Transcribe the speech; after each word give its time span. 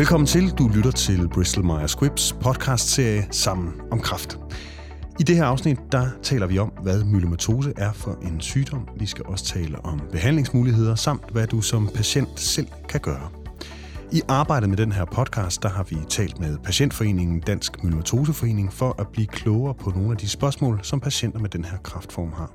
Velkommen 0.00 0.26
til. 0.26 0.50
Du 0.50 0.68
lytter 0.68 0.90
til 0.90 1.28
Bristol 1.28 1.64
Myers 1.64 1.90
Squibbs 1.90 2.32
podcast-serie 2.32 3.28
Sammen 3.30 3.72
om 3.90 4.00
Kraft. 4.00 4.38
I 5.18 5.22
det 5.22 5.36
her 5.36 5.44
afsnit, 5.44 5.78
der 5.92 6.06
taler 6.22 6.46
vi 6.46 6.58
om, 6.58 6.68
hvad 6.82 7.04
myelomatose 7.04 7.72
er 7.76 7.92
for 7.92 8.18
en 8.22 8.40
sygdom. 8.40 8.88
Vi 8.96 9.06
skal 9.06 9.26
også 9.26 9.44
tale 9.44 9.84
om 9.84 10.00
behandlingsmuligheder, 10.12 10.94
samt 10.94 11.30
hvad 11.32 11.46
du 11.46 11.60
som 11.60 11.88
patient 11.94 12.40
selv 12.40 12.66
kan 12.88 13.00
gøre. 13.00 13.28
I 14.12 14.22
arbejdet 14.28 14.68
med 14.68 14.76
den 14.76 14.92
her 14.92 15.04
podcast, 15.04 15.62
der 15.62 15.68
har 15.68 15.82
vi 15.82 15.96
talt 16.08 16.40
med 16.40 16.58
Patientforeningen 16.58 17.40
Dansk 17.40 17.84
Myelomatoseforening 17.84 18.72
for 18.72 18.94
at 18.98 19.08
blive 19.08 19.26
klogere 19.26 19.74
på 19.74 19.90
nogle 19.90 20.10
af 20.10 20.16
de 20.16 20.28
spørgsmål, 20.28 20.80
som 20.82 21.00
patienter 21.00 21.38
med 21.38 21.48
den 21.48 21.64
her 21.64 21.78
kraftform 21.78 22.32
har. 22.32 22.52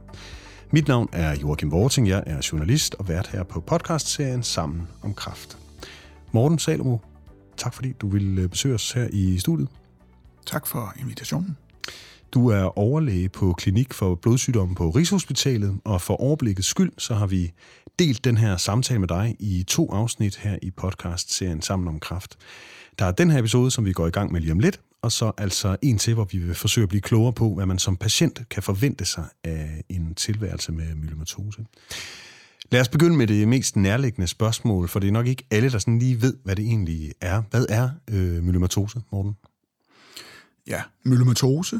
Mit 0.71 0.87
navn 0.87 1.09
er 1.11 1.35
Joachim 1.41 1.71
Vorting, 1.71 2.07
jeg 2.07 2.23
er 2.25 2.49
journalist 2.51 2.95
og 2.99 3.09
vært 3.09 3.27
her 3.27 3.43
på 3.43 3.59
podcastserien 3.59 4.43
Sammen 4.43 4.87
om 5.03 5.13
Kraft. 5.13 5.57
Morten 6.31 6.59
Salomo, 6.59 6.97
tak 7.57 7.73
fordi 7.73 7.91
du 7.91 8.07
ville 8.07 8.49
besøge 8.49 8.75
os 8.75 8.91
her 8.91 9.07
i 9.13 9.37
studiet. 9.37 9.69
Tak 10.45 10.67
for 10.67 10.93
invitationen. 10.99 11.57
Du 12.31 12.47
er 12.47 12.79
overlæge 12.79 13.29
på 13.29 13.53
Klinik 13.53 13.93
for 13.93 14.15
Blodsygdomme 14.15 14.75
på 14.75 14.89
Rigshospitalet, 14.89 15.79
og 15.83 16.01
for 16.01 16.15
overblikket 16.15 16.65
skyld, 16.65 16.91
så 16.97 17.15
har 17.15 17.27
vi 17.27 17.53
delt 17.99 18.25
den 18.25 18.37
her 18.37 18.57
samtale 18.57 18.99
med 18.99 19.07
dig 19.07 19.35
i 19.39 19.63
to 19.67 19.91
afsnit 19.91 20.35
her 20.35 20.57
i 20.61 20.71
podcast-serien 20.71 21.61
Sammen 21.61 21.87
om 21.87 21.99
Kraft. 21.99 22.37
Der 22.99 23.05
er 23.05 23.11
den 23.11 23.31
her 23.31 23.39
episode, 23.39 23.71
som 23.71 23.85
vi 23.85 23.93
går 23.93 24.07
i 24.07 24.09
gang 24.09 24.31
med 24.31 24.41
lige 24.41 24.51
om 24.51 24.59
lidt, 24.59 24.79
og 25.01 25.11
så 25.11 25.31
altså 25.37 25.77
en 25.81 25.97
til, 25.97 26.13
hvor 26.13 26.23
vi 26.23 26.37
vil 26.37 26.55
forsøge 26.55 26.83
at 26.83 26.89
blive 26.89 27.01
klogere 27.01 27.33
på, 27.33 27.53
hvad 27.53 27.65
man 27.65 27.79
som 27.79 27.97
patient 27.97 28.41
kan 28.49 28.63
forvente 28.63 29.05
sig 29.05 29.25
af 29.43 29.83
en 29.89 30.15
tilværelse 30.15 30.71
med 30.71 30.95
myelomatose. 30.95 31.65
Lad 32.71 32.81
os 32.81 32.89
begynde 32.89 33.17
med 33.17 33.27
det 33.27 33.47
mest 33.47 33.75
nærliggende 33.75 34.27
spørgsmål, 34.27 34.87
for 34.87 34.99
det 34.99 35.07
er 35.07 35.11
nok 35.11 35.27
ikke 35.27 35.47
alle, 35.51 35.71
der 35.71 35.79
sådan 35.79 35.99
lige 35.99 36.21
ved, 36.21 36.33
hvad 36.43 36.55
det 36.55 36.65
egentlig 36.65 37.11
er. 37.21 37.43
Hvad 37.49 37.65
er 37.69 37.89
øh, 38.09 38.43
myelomatose, 38.43 39.01
Morten? 39.11 39.35
Ja, 40.67 40.81
myelomatose 41.03 41.79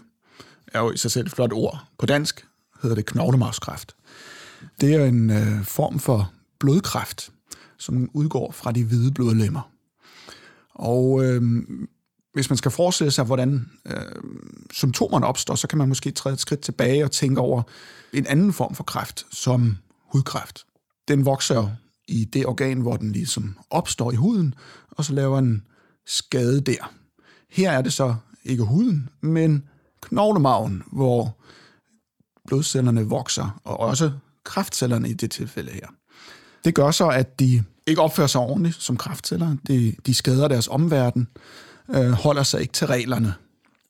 er 0.68 0.80
jo 0.80 0.92
i 0.92 0.98
sig 0.98 1.12
selv 1.12 1.26
et 1.26 1.32
flot 1.32 1.54
ord. 1.54 1.86
På 1.98 2.06
dansk 2.06 2.48
hedder 2.82 2.96
det 2.96 3.06
knoglemarvskræft. 3.06 3.96
Det 4.82 4.94
er 4.94 5.06
en 5.06 5.30
øh, 5.30 5.64
form 5.64 6.00
for 6.00 6.32
blodkræft, 6.60 7.32
som 7.78 8.10
udgår 8.14 8.52
fra 8.52 8.72
de 8.72 8.84
hvide 8.84 9.12
blodlemmer. 9.12 9.72
Og 10.74 11.26
øh, 11.26 11.42
hvis 12.34 12.50
man 12.50 12.58
skal 12.58 12.72
forestille 12.72 13.12
sig, 13.12 13.26
hvordan 13.26 13.70
øh, 13.86 13.96
symptomerne 14.72 15.26
opstår, 15.26 15.56
så 15.56 15.68
kan 15.68 15.78
man 15.78 15.88
måske 15.88 16.12
træde 16.12 16.34
et 16.34 16.40
skridt 16.40 16.62
tilbage 16.62 17.04
og 17.04 17.12
tænke 17.12 17.42
over 17.42 17.64
en 18.14 18.28
anden 18.28 18.54
form 18.54 18.76
for 18.76 18.84
kræft, 18.84 19.26
som 19.32 19.78
hudkræft. 20.12 20.66
Den 21.08 21.26
vokser 21.26 21.70
i 22.08 22.26
det 22.26 22.46
organ, 22.46 22.82
hvor 22.82 22.98
den 22.98 23.12
ligesom 23.12 23.58
opstår 23.70 24.12
i 24.12 24.16
huden, 24.16 24.54
og 24.92 25.06
så 25.06 25.14
laver 25.14 25.40
en 25.40 25.64
skade 26.06 26.62
der. 26.62 26.94
Her 27.50 27.72
er 27.72 27.82
det 27.82 27.94
så 27.94 28.16
ikke 28.44 28.64
huden, 28.64 29.10
men 29.22 29.64
knoglemagen, 30.02 30.84
hvor 30.92 31.38
blodcellerne 32.48 33.10
vokser, 33.10 33.62
og 33.64 33.80
også 33.80 34.12
kraftcellerne 34.44 35.10
i 35.10 35.14
det 35.14 35.32
tilfælde 35.32 35.72
her. 35.72 35.88
Det 36.66 36.76
gør 36.76 36.92
så, 36.92 37.08
at 37.08 37.40
de 37.40 37.64
ikke 37.88 38.02
opfører 38.02 38.28
sig 38.28 38.42
ordentligt 38.42 38.76
som 38.76 38.98
kraftceller. 38.98 39.56
De, 39.68 39.96
de 40.06 40.14
skader 40.14 40.48
deres 40.48 40.68
omverden, 40.68 41.28
øh, 41.90 42.12
holder 42.12 42.44
sig 42.44 42.62
ikke 42.62 42.74
til 42.74 42.88
reglerne. 42.88 43.34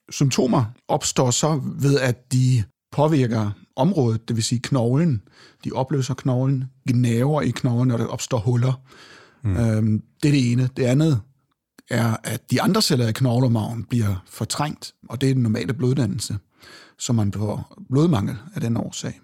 Symptomer 0.09 0.65
opstår 0.87 1.31
så 1.31 1.61
ved, 1.63 1.99
at 1.99 2.31
de 2.31 2.63
påvirker 2.95 3.51
området, 3.75 4.27
det 4.27 4.35
vil 4.35 4.43
sige 4.43 4.59
knoglen. 4.59 5.21
De 5.63 5.71
opløser 5.71 6.13
knoglen, 6.13 6.63
gnaver 6.87 7.41
i 7.41 7.49
knoglen, 7.49 7.87
når 7.87 7.97
der 7.97 8.05
opstår 8.05 8.39
huller. 8.39 8.73
Mm. 9.43 9.57
Øhm, 9.57 10.01
det 10.23 10.27
er 10.27 10.31
det 10.31 10.51
ene. 10.51 10.69
Det 10.77 10.83
andet 10.83 11.21
er, 11.89 12.17
at 12.23 12.51
de 12.51 12.61
andre 12.61 12.81
celler 12.81 13.07
i 13.07 13.11
knoglemarven 13.11 13.83
bliver 13.83 14.23
fortrængt, 14.29 14.93
og 15.09 15.21
det 15.21 15.29
er 15.29 15.33
den 15.33 15.43
normale 15.43 15.73
bloddannelse, 15.73 16.37
så 16.99 17.13
man 17.13 17.33
får 17.33 17.77
blodmangel 17.89 18.35
af 18.55 18.61
den 18.61 18.77
årsag. 18.77 19.19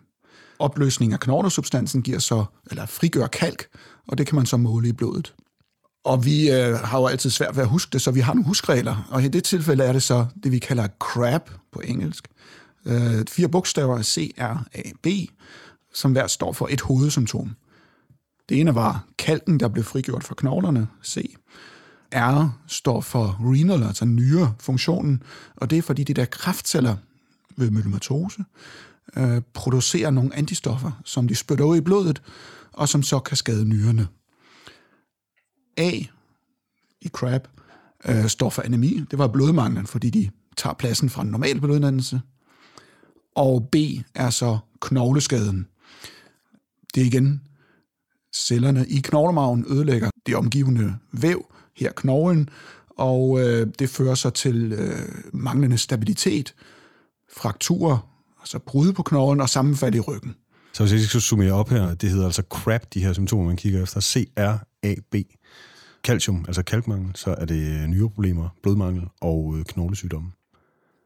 Opløsning 0.59 1.13
af 1.13 1.19
knoglesubstansen 1.19 2.01
giver 2.01 2.19
så, 2.19 2.45
eller 2.71 2.85
frigør 2.85 3.27
kalk, 3.27 3.65
og 4.07 4.17
det 4.17 4.27
kan 4.27 4.35
man 4.35 4.45
så 4.45 4.57
måle 4.57 4.87
i 4.87 4.93
blodet. 4.93 5.33
Og 6.03 6.25
vi 6.25 6.51
øh, 6.51 6.73
har 6.75 6.99
jo 6.99 7.07
altid 7.07 7.29
svært 7.29 7.55
ved 7.55 7.63
at 7.63 7.69
huske 7.69 7.89
det, 7.93 8.01
så 8.01 8.11
vi 8.11 8.19
har 8.19 8.33
nogle 8.33 8.47
huskregler, 8.47 9.07
og 9.09 9.23
i 9.23 9.27
det 9.27 9.43
tilfælde 9.43 9.83
er 9.83 9.93
det 9.93 10.03
så 10.03 10.25
det, 10.43 10.51
vi 10.51 10.59
kalder 10.59 10.87
CRAB 10.99 11.49
på 11.71 11.81
engelsk. 11.85 12.27
Øh, 12.85 13.25
fire 13.27 13.49
bogstaver 13.49 14.01
C, 14.01 14.33
R, 14.37 14.65
A, 14.73 14.81
B, 15.01 15.07
som 15.93 16.11
hver 16.11 16.27
står 16.27 16.53
for 16.53 16.67
et 16.71 16.81
hovedsymptom. 16.81 17.55
Det 18.49 18.59
ene 18.59 18.75
var 18.75 19.05
kalken, 19.17 19.59
der 19.59 19.67
blev 19.67 19.83
frigjort 19.83 20.23
fra 20.23 20.35
knoglerne, 20.37 20.87
C. 21.05 21.35
R 22.15 22.59
står 22.67 23.01
for 23.01 23.37
renal, 23.39 23.83
altså 23.83 24.05
nyrefunktionen, 24.05 25.23
og 25.55 25.69
det 25.69 25.77
er 25.77 25.81
fordi 25.81 26.03
de 26.03 26.13
der 26.13 26.25
kraftceller 26.25 26.95
ved 27.57 27.71
myelomatose 27.71 28.43
øh, 29.17 29.41
producerer 29.53 30.11
nogle 30.11 30.35
antistoffer, 30.35 31.01
som 31.05 31.27
de 31.27 31.35
spytter 31.35 31.65
ud 31.65 31.77
i 31.77 31.81
blodet, 31.81 32.21
og 32.71 32.89
som 32.89 33.03
så 33.03 33.19
kan 33.19 33.37
skade 33.37 33.65
nyrerne. 33.65 34.07
A 35.77 35.91
i 37.01 37.07
CRAB 37.07 37.47
øh, 38.05 38.27
står 38.27 38.49
for 38.49 38.61
anemi. 38.61 39.03
Det 39.11 39.19
var 39.19 39.27
blodmanglen, 39.27 39.87
fordi 39.87 40.09
de 40.09 40.29
tager 40.57 40.73
pladsen 40.73 41.09
fra 41.09 41.21
en 41.21 41.27
normal 41.27 41.59
bloddannelse. 41.59 42.21
Og 43.35 43.69
B 43.71 43.75
er 44.15 44.29
så 44.29 44.57
knogleskaden. 44.81 45.67
Det 46.95 47.01
er 47.01 47.05
igen 47.05 47.41
cellerne 48.35 48.85
i 48.87 48.99
knoglemarven 48.99 49.65
ødelægger 49.69 50.09
det 50.25 50.35
omgivende 50.35 50.95
væv, 51.11 51.45
her 51.75 51.91
knoglen, 51.91 52.49
og 52.89 53.39
øh, 53.39 53.67
det 53.79 53.89
fører 53.89 54.15
så 54.15 54.29
til 54.29 54.73
øh, 54.73 55.09
manglende 55.33 55.77
stabilitet, 55.77 56.53
frakturer, 57.33 57.97
altså 58.39 58.59
brud 58.59 58.93
på 58.93 59.03
knoglen 59.03 59.41
og 59.41 59.49
sammenfald 59.49 59.95
i 59.95 59.99
ryggen. 59.99 60.35
Så 60.73 60.83
hvis 60.83 60.93
jeg 60.93 61.01
skal 61.01 61.21
summere 61.21 61.51
op 61.51 61.69
her, 61.69 61.93
det 61.93 62.09
hedder 62.09 62.25
altså 62.25 62.43
CRAB, 62.49 62.81
de 62.93 63.03
her 63.03 63.13
symptomer, 63.13 63.45
man 63.45 63.57
kigger 63.57 63.83
efter. 63.83 63.99
C-R-A-B. 63.99 65.15
Calcium, 66.03 66.45
altså 66.47 66.63
kalkmangel, 66.63 67.11
så 67.15 67.35
er 67.37 67.45
det 67.45 67.89
nyreproblemer, 67.89 68.49
blodmangel 68.63 69.03
og 69.21 69.55
øh, 69.57 69.65
knoglesygdomme. 69.65 70.31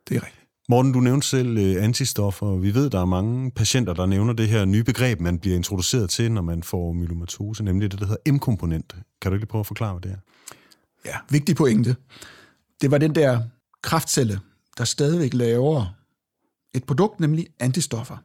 Det 0.09 0.17
er 0.17 0.25
rigtigt. 0.25 0.44
Morten, 0.69 0.93
du 0.93 0.99
nævnte 0.99 1.27
selv 1.27 1.57
øh, 1.57 1.83
antistoffer. 1.83 2.55
Vi 2.55 2.73
ved, 2.73 2.89
der 2.89 3.01
er 3.01 3.05
mange 3.05 3.51
patienter, 3.51 3.93
der 3.93 4.05
nævner 4.05 4.33
det 4.33 4.47
her 4.47 4.65
nye 4.65 4.83
begreb, 4.83 5.19
man 5.19 5.39
bliver 5.39 5.55
introduceret 5.55 6.09
til, 6.09 6.31
når 6.31 6.41
man 6.41 6.63
får 6.63 6.93
myelomatose, 6.93 7.63
nemlig 7.63 7.91
det, 7.91 7.99
der 7.99 8.05
hedder 8.05 8.31
M-komponent. 8.31 8.95
Kan 9.21 9.31
du 9.31 9.37
lige 9.37 9.47
prøve 9.47 9.59
at 9.59 9.67
forklare, 9.67 9.93
hvad 9.93 10.01
det 10.01 10.11
er? 10.11 10.17
Ja, 11.05 11.17
vigtig 11.29 11.55
pointe. 11.55 11.95
Det 12.81 12.91
var 12.91 12.97
den 12.97 13.15
der 13.15 13.41
kraftcelle, 13.81 14.39
der 14.77 14.83
stadigvæk 14.83 15.33
laver 15.33 15.95
et 16.73 16.83
produkt, 16.83 17.19
nemlig 17.19 17.47
antistoffer, 17.59 18.17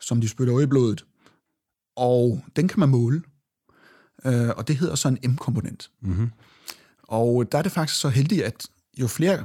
som 0.00 0.20
de 0.20 0.28
spytter 0.28 0.60
i 0.60 0.66
blodet. 0.66 1.04
Og 1.96 2.40
den 2.56 2.68
kan 2.68 2.80
man 2.80 2.88
måle, 2.88 3.22
øh, 4.24 4.48
og 4.56 4.68
det 4.68 4.76
hedder 4.76 4.94
så 4.94 5.08
en 5.08 5.32
M-komponent. 5.32 5.90
Mm-hmm. 6.02 6.30
Og 7.02 7.52
der 7.52 7.58
er 7.58 7.62
det 7.62 7.72
faktisk 7.72 8.00
så 8.00 8.08
heldigt, 8.08 8.42
at 8.42 8.66
jo 8.98 9.06
flere 9.06 9.44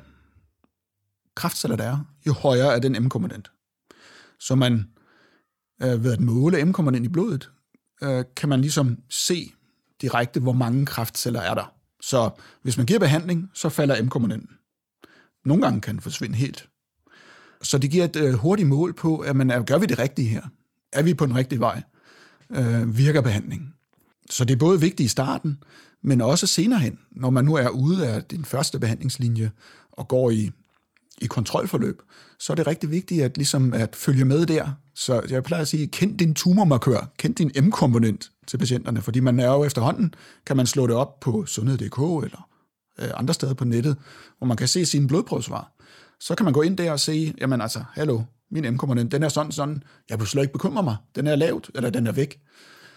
kraftceller 1.35 1.77
der 1.77 1.83
er, 1.83 2.12
jo 2.27 2.33
højere 2.33 2.75
er 2.75 2.79
den 2.79 3.03
M-komponent. 3.03 3.51
Så 4.39 4.55
man 4.55 4.87
øh, 5.83 6.03
ved 6.03 6.13
at 6.13 6.19
måle 6.19 6.65
M-komponent 6.65 7.05
i 7.05 7.09
blodet, 7.09 7.51
øh, 8.03 8.23
kan 8.35 8.49
man 8.49 8.61
ligesom 8.61 8.97
se 9.09 9.51
direkte, 10.01 10.39
hvor 10.39 10.53
mange 10.53 10.85
kraftceller 10.85 11.41
er 11.41 11.53
der. 11.53 11.73
Så 12.01 12.29
hvis 12.61 12.77
man 12.77 12.85
giver 12.85 12.99
behandling, 12.99 13.49
så 13.53 13.69
falder 13.69 14.03
M-komponenten. 14.03 14.49
Nogle 15.45 15.63
gange 15.63 15.81
kan 15.81 15.93
den 15.93 16.01
forsvinde 16.01 16.35
helt. 16.35 16.69
Så 17.61 17.77
det 17.77 17.91
giver 17.91 18.05
et 18.05 18.15
øh, 18.15 18.33
hurtigt 18.33 18.69
mål 18.69 18.93
på, 18.93 19.17
at 19.17 19.35
man, 19.35 19.65
gør 19.65 19.77
vi 19.77 19.85
det 19.85 19.99
rigtige 19.99 20.27
her? 20.27 20.41
Er 20.93 21.03
vi 21.03 21.13
på 21.13 21.25
den 21.25 21.35
rigtige 21.35 21.59
vej? 21.59 21.81
Øh, 22.49 22.97
virker 22.97 23.21
behandlingen? 23.21 23.73
Så 24.29 24.45
det 24.45 24.53
er 24.53 24.57
både 24.57 24.79
vigtigt 24.79 25.05
i 25.05 25.07
starten, 25.07 25.63
men 26.03 26.21
også 26.21 26.47
senere 26.47 26.79
hen, 26.79 26.99
når 27.11 27.29
man 27.29 27.45
nu 27.45 27.55
er 27.55 27.69
ude 27.69 28.07
af 28.07 28.23
din 28.23 28.45
første 28.45 28.79
behandlingslinje 28.79 29.51
og 29.91 30.07
går 30.07 30.29
i, 30.29 30.51
i 31.21 31.25
kontrolforløb, 31.25 32.01
så 32.39 32.53
er 32.53 32.55
det 32.55 32.67
rigtig 32.67 32.91
vigtigt 32.91 33.23
at, 33.23 33.37
ligesom 33.37 33.73
at 33.73 33.95
følge 33.95 34.25
med 34.25 34.45
der. 34.45 34.71
Så 34.95 35.21
jeg 35.29 35.43
plejer 35.43 35.61
at 35.61 35.67
sige, 35.67 35.87
kend 35.87 36.17
din 36.17 36.33
tumormarkør, 36.33 37.11
kend 37.17 37.35
din 37.35 37.51
M-komponent 37.65 38.31
til 38.47 38.57
patienterne, 38.57 39.01
fordi 39.01 39.19
man 39.19 39.39
er 39.39 39.51
jo 39.51 39.63
efterhånden, 39.63 40.13
kan 40.45 40.57
man 40.57 40.67
slå 40.67 40.87
det 40.87 40.95
op 40.95 41.19
på 41.19 41.45
sundhed.dk 41.45 42.25
eller 42.25 42.49
øh, 42.99 43.09
andre 43.15 43.33
steder 43.33 43.53
på 43.53 43.65
nettet, 43.65 43.97
hvor 44.37 44.47
man 44.47 44.57
kan 44.57 44.67
se 44.67 44.85
sine 44.85 45.07
blodprøvesvar. 45.07 45.71
Så 46.19 46.35
kan 46.35 46.43
man 46.43 46.53
gå 46.53 46.61
ind 46.61 46.77
der 46.77 46.91
og 46.91 46.99
se, 46.99 47.33
jamen 47.41 47.61
altså, 47.61 47.83
hallo, 47.93 48.21
min 48.51 48.73
M-komponent, 48.73 49.11
den 49.11 49.23
er 49.23 49.29
sådan, 49.29 49.51
sådan, 49.51 49.83
jeg 50.09 50.19
vil 50.19 50.27
slet 50.27 50.41
ikke 50.41 50.53
bekymre 50.53 50.83
mig, 50.83 50.95
den 51.15 51.27
er 51.27 51.35
lavt, 51.35 51.71
eller 51.75 51.89
den 51.89 52.07
er 52.07 52.11
væk. 52.11 52.39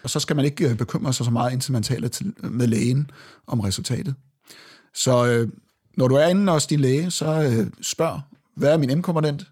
Og 0.03 0.09
så 0.09 0.19
skal 0.19 0.35
man 0.35 0.45
ikke 0.45 0.69
øh, 0.69 0.77
bekymre 0.77 1.13
sig 1.13 1.25
så 1.25 1.31
meget, 1.31 1.53
indtil 1.53 1.73
man 1.73 1.83
taler 1.83 2.07
til, 2.07 2.33
med 2.43 2.67
lægen 2.67 3.11
om 3.47 3.59
resultatet. 3.59 4.15
Så 4.93 5.25
øh, 5.27 5.49
når 5.97 6.07
du 6.07 6.15
er 6.15 6.27
inde 6.27 6.51
hos 6.51 6.67
din 6.67 6.79
læge, 6.79 7.11
så 7.11 7.43
øh, 7.43 7.67
spørg, 7.81 8.21
hvad 8.55 8.73
er 8.73 8.77
min 8.77 8.97
M-komponent? 8.97 9.51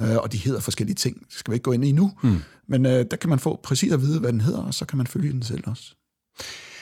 Øh, 0.00 0.16
og 0.16 0.32
de 0.32 0.36
hedder 0.36 0.60
forskellige 0.60 0.94
ting, 0.94 1.18
det 1.18 1.38
skal 1.38 1.52
vi 1.52 1.54
ikke 1.54 1.64
gå 1.64 1.72
ind 1.72 1.84
i 1.84 1.92
nu. 1.92 2.12
Mm. 2.22 2.38
Men 2.66 2.86
øh, 2.86 3.06
der 3.10 3.16
kan 3.16 3.30
man 3.30 3.38
få 3.38 3.60
præcis 3.62 3.92
at 3.92 4.00
vide, 4.00 4.20
hvad 4.20 4.32
den 4.32 4.40
hedder, 4.40 4.62
og 4.62 4.74
så 4.74 4.84
kan 4.84 4.96
man 4.96 5.06
følge 5.06 5.32
den 5.32 5.42
selv 5.42 5.62
også. 5.66 5.94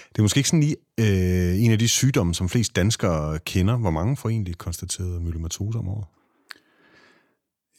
Det 0.09 0.19
er 0.19 0.23
måske 0.23 0.39
ikke 0.39 0.49
sådan 0.49 0.61
lige 0.61 0.77
øh, 1.01 1.63
en 1.63 1.73
af 1.73 1.79
de 1.79 1.89
sygdomme, 1.89 2.35
som 2.35 2.49
flest 2.49 2.77
danskere 2.77 3.39
kender. 3.39 3.77
Hvor 3.77 3.91
mange 3.91 4.17
får 4.17 4.29
egentlig 4.29 4.59
konstateret 4.59 5.23
myelomatose 5.23 5.79
om 5.79 5.89
året? 5.89 6.05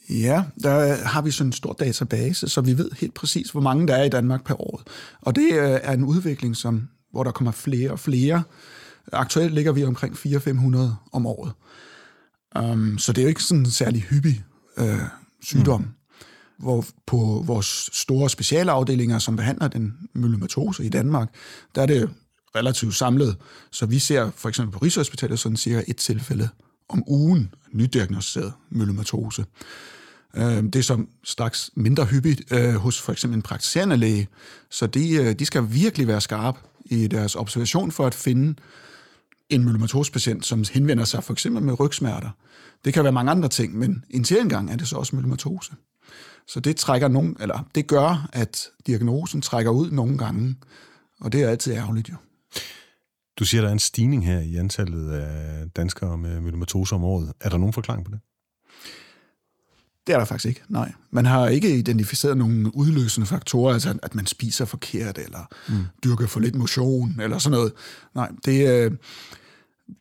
Ja, 0.10 0.44
der 0.64 0.96
har 1.06 1.22
vi 1.22 1.32
sådan 1.32 1.48
en 1.48 1.54
stor 1.54 1.74
database, 1.74 2.50
så 2.50 2.62
vi 2.62 2.78
ved 2.78 2.92
helt 3.00 3.14
præcis, 3.14 3.50
hvor 3.50 3.62
mange 3.62 3.88
der 3.88 3.96
er 3.96 4.04
i 4.04 4.10
Danmark 4.10 4.44
per 4.44 4.62
år. 4.62 4.82
Og 5.22 5.36
det 5.36 5.50
øh, 5.52 5.80
er 5.84 5.94
en 5.94 6.04
udvikling, 6.04 6.56
som, 6.56 6.88
hvor 7.12 7.24
der 7.24 7.32
kommer 7.32 7.52
flere 7.52 7.92
og 7.92 8.00
flere. 8.00 8.44
Aktuelt 9.12 9.54
ligger 9.54 9.72
vi 9.72 9.84
omkring 9.84 10.14
400-500 10.16 10.78
om 11.12 11.26
året. 11.26 11.52
Um, 12.60 12.98
så 12.98 13.14
det 13.14 13.22
er 13.22 13.24
jo 13.24 13.30
ikke 13.30 13.44
sådan 13.44 13.60
en 13.60 13.72
særlig 13.72 14.02
hyppig 14.02 14.44
øh, 14.78 15.00
sygdom. 15.42 15.82
Mm. 15.82 15.88
Hvor 16.58 16.86
på 17.06 17.44
vores 17.46 17.90
store 17.94 18.30
specialafdelinger, 18.30 19.20
som 19.20 19.36
behandler 19.36 19.68
den 19.68 19.94
myelomatose 20.14 20.86
i 20.86 20.90
Danmark, 20.90 21.30
der 21.76 21.82
er 21.82 21.86
det 21.86 22.10
relativt 22.56 22.96
samlet. 22.96 23.38
Så 23.72 23.86
vi 23.86 24.00
ser 24.00 24.32
for 24.36 24.50
eksempel 24.50 24.74
på 24.74 24.80
Rigshospitalet 24.80 25.40
sådan 25.40 25.58
cirka 25.58 25.84
et 25.88 25.98
tilfælde 25.98 26.50
om 26.90 27.04
ugen 27.08 27.54
nydiagnostiseret 27.72 28.54
myelomatose. 28.70 29.46
Øh, 30.36 30.64
det 30.64 30.76
er 30.76 30.82
som 30.82 31.08
straks 31.24 31.72
mindre 31.76 32.06
hyppigt 32.06 32.42
øh, 32.52 32.74
hos 32.74 33.02
for 33.02 33.12
eksempel 33.12 33.36
en 33.36 33.42
praktiserende 33.42 33.98
læge, 33.98 34.28
så 34.70 34.88
de, 34.88 35.14
øh, 35.14 35.34
de 35.40 35.46
skal 35.46 35.64
virkelig 35.70 36.08
være 36.08 36.22
skarpe 36.22 36.60
i 36.86 37.08
deres 37.08 37.36
observation 37.36 37.92
for 37.92 38.08
at 38.08 38.16
finde 38.16 38.56
en 39.52 39.64
myelomatosepatient, 39.64 40.46
som 40.46 40.64
henvender 40.74 41.04
sig 41.04 41.24
for 41.24 41.34
eksempel 41.34 41.64
med 41.64 41.80
rygsmerter. 41.80 42.30
Det 42.86 42.94
kan 42.94 43.04
være 43.04 43.14
mange 43.14 43.32
andre 43.32 43.50
ting, 43.50 43.78
men 43.78 44.06
en 44.10 44.50
gang 44.50 44.72
er 44.72 44.76
det 44.76 44.88
så 44.88 44.96
også 44.96 45.16
myelomatose. 45.16 45.72
Så 46.48 46.60
det 46.60 46.76
trækker 46.76 47.08
nogen, 47.08 47.38
eller 47.40 47.68
det 47.76 47.88
gør, 47.88 48.30
at 48.34 48.68
diagnosen 48.88 49.42
trækker 49.42 49.72
ud 49.72 49.92
nogle 49.92 50.18
gange, 50.18 50.56
og 51.22 51.32
det 51.32 51.44
er 51.44 51.50
altid 51.50 51.74
ærgerligt 51.74 52.10
jo. 52.10 52.16
Du 53.40 53.46
siger, 53.46 53.62
der 53.62 53.68
er 53.68 53.74
en 53.74 53.80
stigning 53.80 54.26
her 54.26 54.40
i 54.40 54.56
antallet 54.56 55.12
af 55.12 55.70
danskere 55.70 56.18
med 56.18 56.42
myelomatose 56.42 56.96
om 56.96 57.04
året. 57.04 57.34
Er 57.42 57.50
der 57.50 57.58
nogen 57.58 57.74
forklaring 57.74 58.06
på 58.06 58.12
det? 58.12 58.20
Det 60.08 60.14
er 60.14 60.18
der 60.18 60.26
faktisk 60.26 60.46
ikke, 60.46 60.62
nej. 60.70 60.92
Man 61.12 61.26
har 61.26 61.48
ikke 61.48 61.78
identificeret 61.78 62.38
nogle 62.38 62.76
udløsende 62.76 63.28
faktorer, 63.28 63.74
altså 63.74 63.98
at 64.04 64.16
man 64.16 64.26
spiser 64.26 64.66
forkert, 64.66 65.18
eller 65.18 65.48
mm. 65.70 65.86
dyrker 66.04 66.28
for 66.28 66.40
lidt 66.40 66.56
motion, 66.56 67.20
eller 67.22 67.38
sådan 67.38 67.58
noget. 67.58 67.74
Nej, 68.16 68.32
det, 68.46 68.70
øh, 68.70 68.92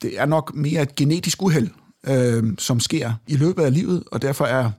det 0.03 0.21
er 0.21 0.27
nok 0.27 0.55
mere 0.55 0.83
et 0.83 0.95
genetisk 0.95 1.43
uheld, 1.43 1.69
øh, 2.09 2.45
som 2.59 2.81
sker 2.81 3.13
i 3.27 3.37
løbet 3.37 3.63
af 3.63 3.73
livet, 3.73 4.05
og 4.13 4.23
derfor 4.23 4.45
er, 4.45 4.71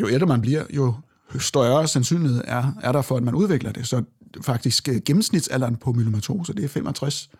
jo 0.00 0.08
ældre 0.08 0.26
man 0.26 0.40
bliver, 0.40 0.64
jo 0.70 0.94
større 1.38 1.88
sandsynlighed 1.88 2.42
er, 2.44 2.72
er 2.82 2.92
der 2.92 3.02
for, 3.02 3.16
at 3.16 3.22
man 3.22 3.34
udvikler 3.34 3.72
det. 3.72 3.86
Så 3.86 4.02
faktisk 4.42 4.88
øh, 4.88 5.00
gennemsnitsalderen 5.04 5.76
på 5.76 5.92
myelomatose, 5.92 6.54
det 6.54 6.64
er 6.64 6.68
65. 6.68 7.30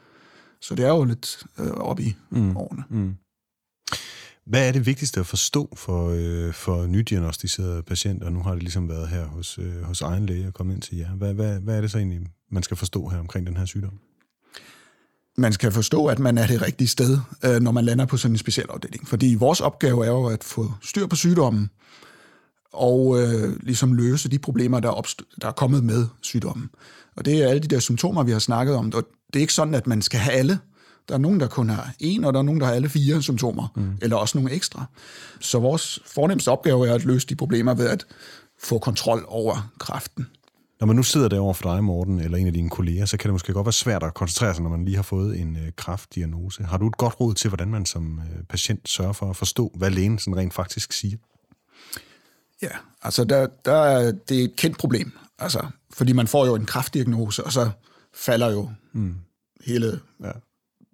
Så 0.61 0.75
det 0.75 0.85
er 0.85 0.89
jo 0.89 1.05
lidt 1.05 1.47
øh, 1.59 1.71
op 1.71 2.01
i 2.01 2.17
mm. 2.31 2.57
årene. 2.57 2.85
Mm. 2.91 3.15
Hvad 4.47 4.69
er 4.69 4.73
det 4.73 4.87
vigtigste 4.87 5.21
at 5.21 5.27
forstå 5.27 5.73
for, 5.77 6.09
øh, 6.09 6.55
for 6.55 6.87
nydiagnostiserede 6.87 7.83
patienter? 7.83 8.31
Nu 8.31 8.43
har 8.43 8.53
det 8.53 8.63
ligesom 8.63 8.89
været 8.89 9.09
her 9.09 9.27
hos, 9.27 9.59
øh, 9.59 9.83
hos 9.83 10.01
egen 10.01 10.27
læge 10.27 10.47
og 10.47 10.55
kommet 10.55 10.75
ind 10.75 10.83
til 10.83 10.99
jer. 10.99 11.11
Hvad, 11.11 11.35
hvad, 11.35 11.61
hvad 11.61 11.77
er 11.77 11.81
det 11.81 11.91
så 11.91 11.99
egentlig, 11.99 12.21
man 12.51 12.63
skal 12.63 12.77
forstå 12.77 13.09
her 13.09 13.19
omkring 13.19 13.47
den 13.47 13.57
her 13.57 13.65
sygdom? 13.65 13.99
Man 15.41 15.53
skal 15.53 15.73
forstå, 15.73 16.07
at 16.07 16.19
man 16.19 16.39
er 16.39 16.47
det 16.47 16.63
rigtige 16.63 16.89
sted, 16.89 17.19
øh, 17.45 17.61
når 17.61 17.73
man 17.73 17.85
lander 17.85 18.05
på 18.05 18.17
sådan 18.17 18.35
en 18.35 18.39
specialafdeling. 18.39 19.09
Fordi 19.09 19.37
vores 19.39 19.61
opgave 19.61 20.07
er 20.07 20.11
jo 20.11 20.27
at 20.27 20.45
få 20.45 20.73
styr 20.83 21.07
på 21.07 21.17
sygdommen, 21.17 21.71
og 22.73 23.21
øh, 23.21 23.57
ligesom 23.63 23.93
løse 23.93 24.29
de 24.29 24.39
problemer, 24.39 24.81
der 24.81 24.89
er, 24.89 24.93
opst- 24.93 25.37
der 25.43 25.49
er 25.49 25.53
kommet 25.53 25.85
med 25.85 26.07
sygdommen. 26.21 26.71
Og 27.17 27.25
det 27.25 27.43
er 27.43 27.49
alle 27.49 27.61
de 27.63 27.69
der 27.69 27.79
symptomer, 27.79 28.23
vi 28.23 28.33
har 28.33 28.39
snakket 28.39 28.75
om. 28.75 28.93
Og 28.95 29.05
det 29.33 29.39
er 29.39 29.41
ikke 29.41 29.53
sådan, 29.53 29.75
at 29.75 29.87
man 29.87 30.03
skal 30.03 30.21
have 30.21 30.35
alle. 30.35 30.59
Der 31.09 31.15
er 31.15 31.19
nogen, 31.19 31.41
der 31.41 31.47
kun 31.47 31.69
har 31.69 31.93
en, 32.01 32.25
og 32.25 32.33
der 32.33 32.39
er 32.39 32.43
nogen, 32.45 32.61
der 32.61 32.67
har 32.67 32.75
alle 32.75 32.89
fire 32.89 33.23
symptomer, 33.23 33.69
mm. 33.77 33.93
eller 34.03 34.17
også 34.17 34.39
nogle 34.39 34.53
ekstra. 34.53 34.85
Så 35.41 35.59
vores 35.59 35.99
fornemmeste 36.07 36.49
opgave 36.49 36.89
er 36.89 36.95
at 36.95 37.05
løse 37.05 37.27
de 37.27 37.37
problemer 37.37 37.75
ved 37.75 37.89
at 37.89 38.07
få 38.63 38.79
kontrol 38.79 39.25
over 39.29 39.71
kræften. 39.79 40.27
Når 40.81 40.87
man 40.87 40.97
nu 40.97 41.03
sidder 41.03 41.29
derovre 41.29 41.55
for 41.55 41.75
dig, 41.75 41.85
Morten, 41.85 42.21
eller 42.21 42.39
en 42.39 42.47
af 42.47 42.53
dine 42.53 42.71
kolleger, 42.71 43.07
så 43.07 43.17
kan 43.17 43.29
det 43.29 43.35
måske 43.35 43.53
godt 43.53 43.67
være 43.67 43.73
svært 43.73 44.03
at 44.03 44.15
koncentrere 44.15 44.55
sig, 44.55 44.63
når 44.63 44.71
man 44.71 44.85
lige 44.85 44.97
har 44.97 45.03
fået 45.03 45.41
en 45.41 45.57
øh, 45.57 45.73
kraftdiagnose. 45.77 46.65
Har 46.65 46.79
du 46.79 46.87
et 46.87 46.97
godt 46.97 47.21
råd 47.21 47.35
til, 47.35 47.49
hvordan 47.51 47.69
man 47.69 47.87
som 47.87 48.19
øh, 48.19 48.45
patient 48.45 48.89
sørger 48.89 49.13
for 49.13 49.31
at 49.31 49.37
forstå, 49.37 49.73
hvad 49.75 49.91
lægen 49.91 50.19
sådan 50.19 50.37
rent 50.37 50.55
faktisk 50.55 50.93
siger? 50.93 51.17
Ja, 52.63 52.69
altså 53.03 53.25
der, 53.25 53.47
der, 53.65 54.13
det 54.13 54.41
er 54.41 54.45
et 54.45 54.57
kendt 54.57 54.79
problem, 54.79 55.13
altså, 55.39 55.67
fordi 55.93 56.13
man 56.13 56.27
får 56.27 56.47
jo 56.47 56.55
en 56.55 56.67
kraftdiagnose, 56.67 57.45
og 57.45 57.53
så 57.53 57.71
falder 58.15 58.51
jo 58.51 58.71
mm. 58.93 59.15
hele 59.67 60.01
ja. 60.25 60.33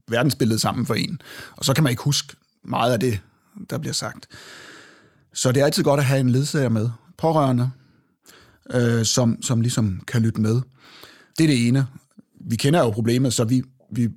verdensbilledet 0.08 0.60
sammen 0.60 0.86
for 0.86 0.94
en. 0.94 1.20
Og 1.56 1.64
så 1.64 1.74
kan 1.74 1.84
man 1.84 1.90
ikke 1.90 2.02
huske 2.02 2.36
meget 2.64 2.92
af 2.92 3.00
det, 3.00 3.20
der 3.70 3.78
bliver 3.78 3.94
sagt. 3.94 4.26
Så 5.34 5.52
det 5.52 5.60
er 5.60 5.64
altid 5.64 5.82
godt 5.82 6.00
at 6.00 6.06
have 6.06 6.20
en 6.20 6.30
ledsager 6.30 6.68
med, 6.68 6.90
pårørende, 7.18 7.70
øh, 8.74 9.04
som, 9.04 9.42
som 9.42 9.60
ligesom 9.60 10.00
kan 10.06 10.22
lytte 10.22 10.40
med. 10.40 10.60
Det 11.38 11.44
er 11.44 11.48
det 11.48 11.68
ene. 11.68 11.86
Vi 12.40 12.56
kender 12.56 12.80
jo 12.80 12.90
problemet, 12.90 13.34
så 13.34 13.44
vi, 13.44 13.62
vi 13.92 14.08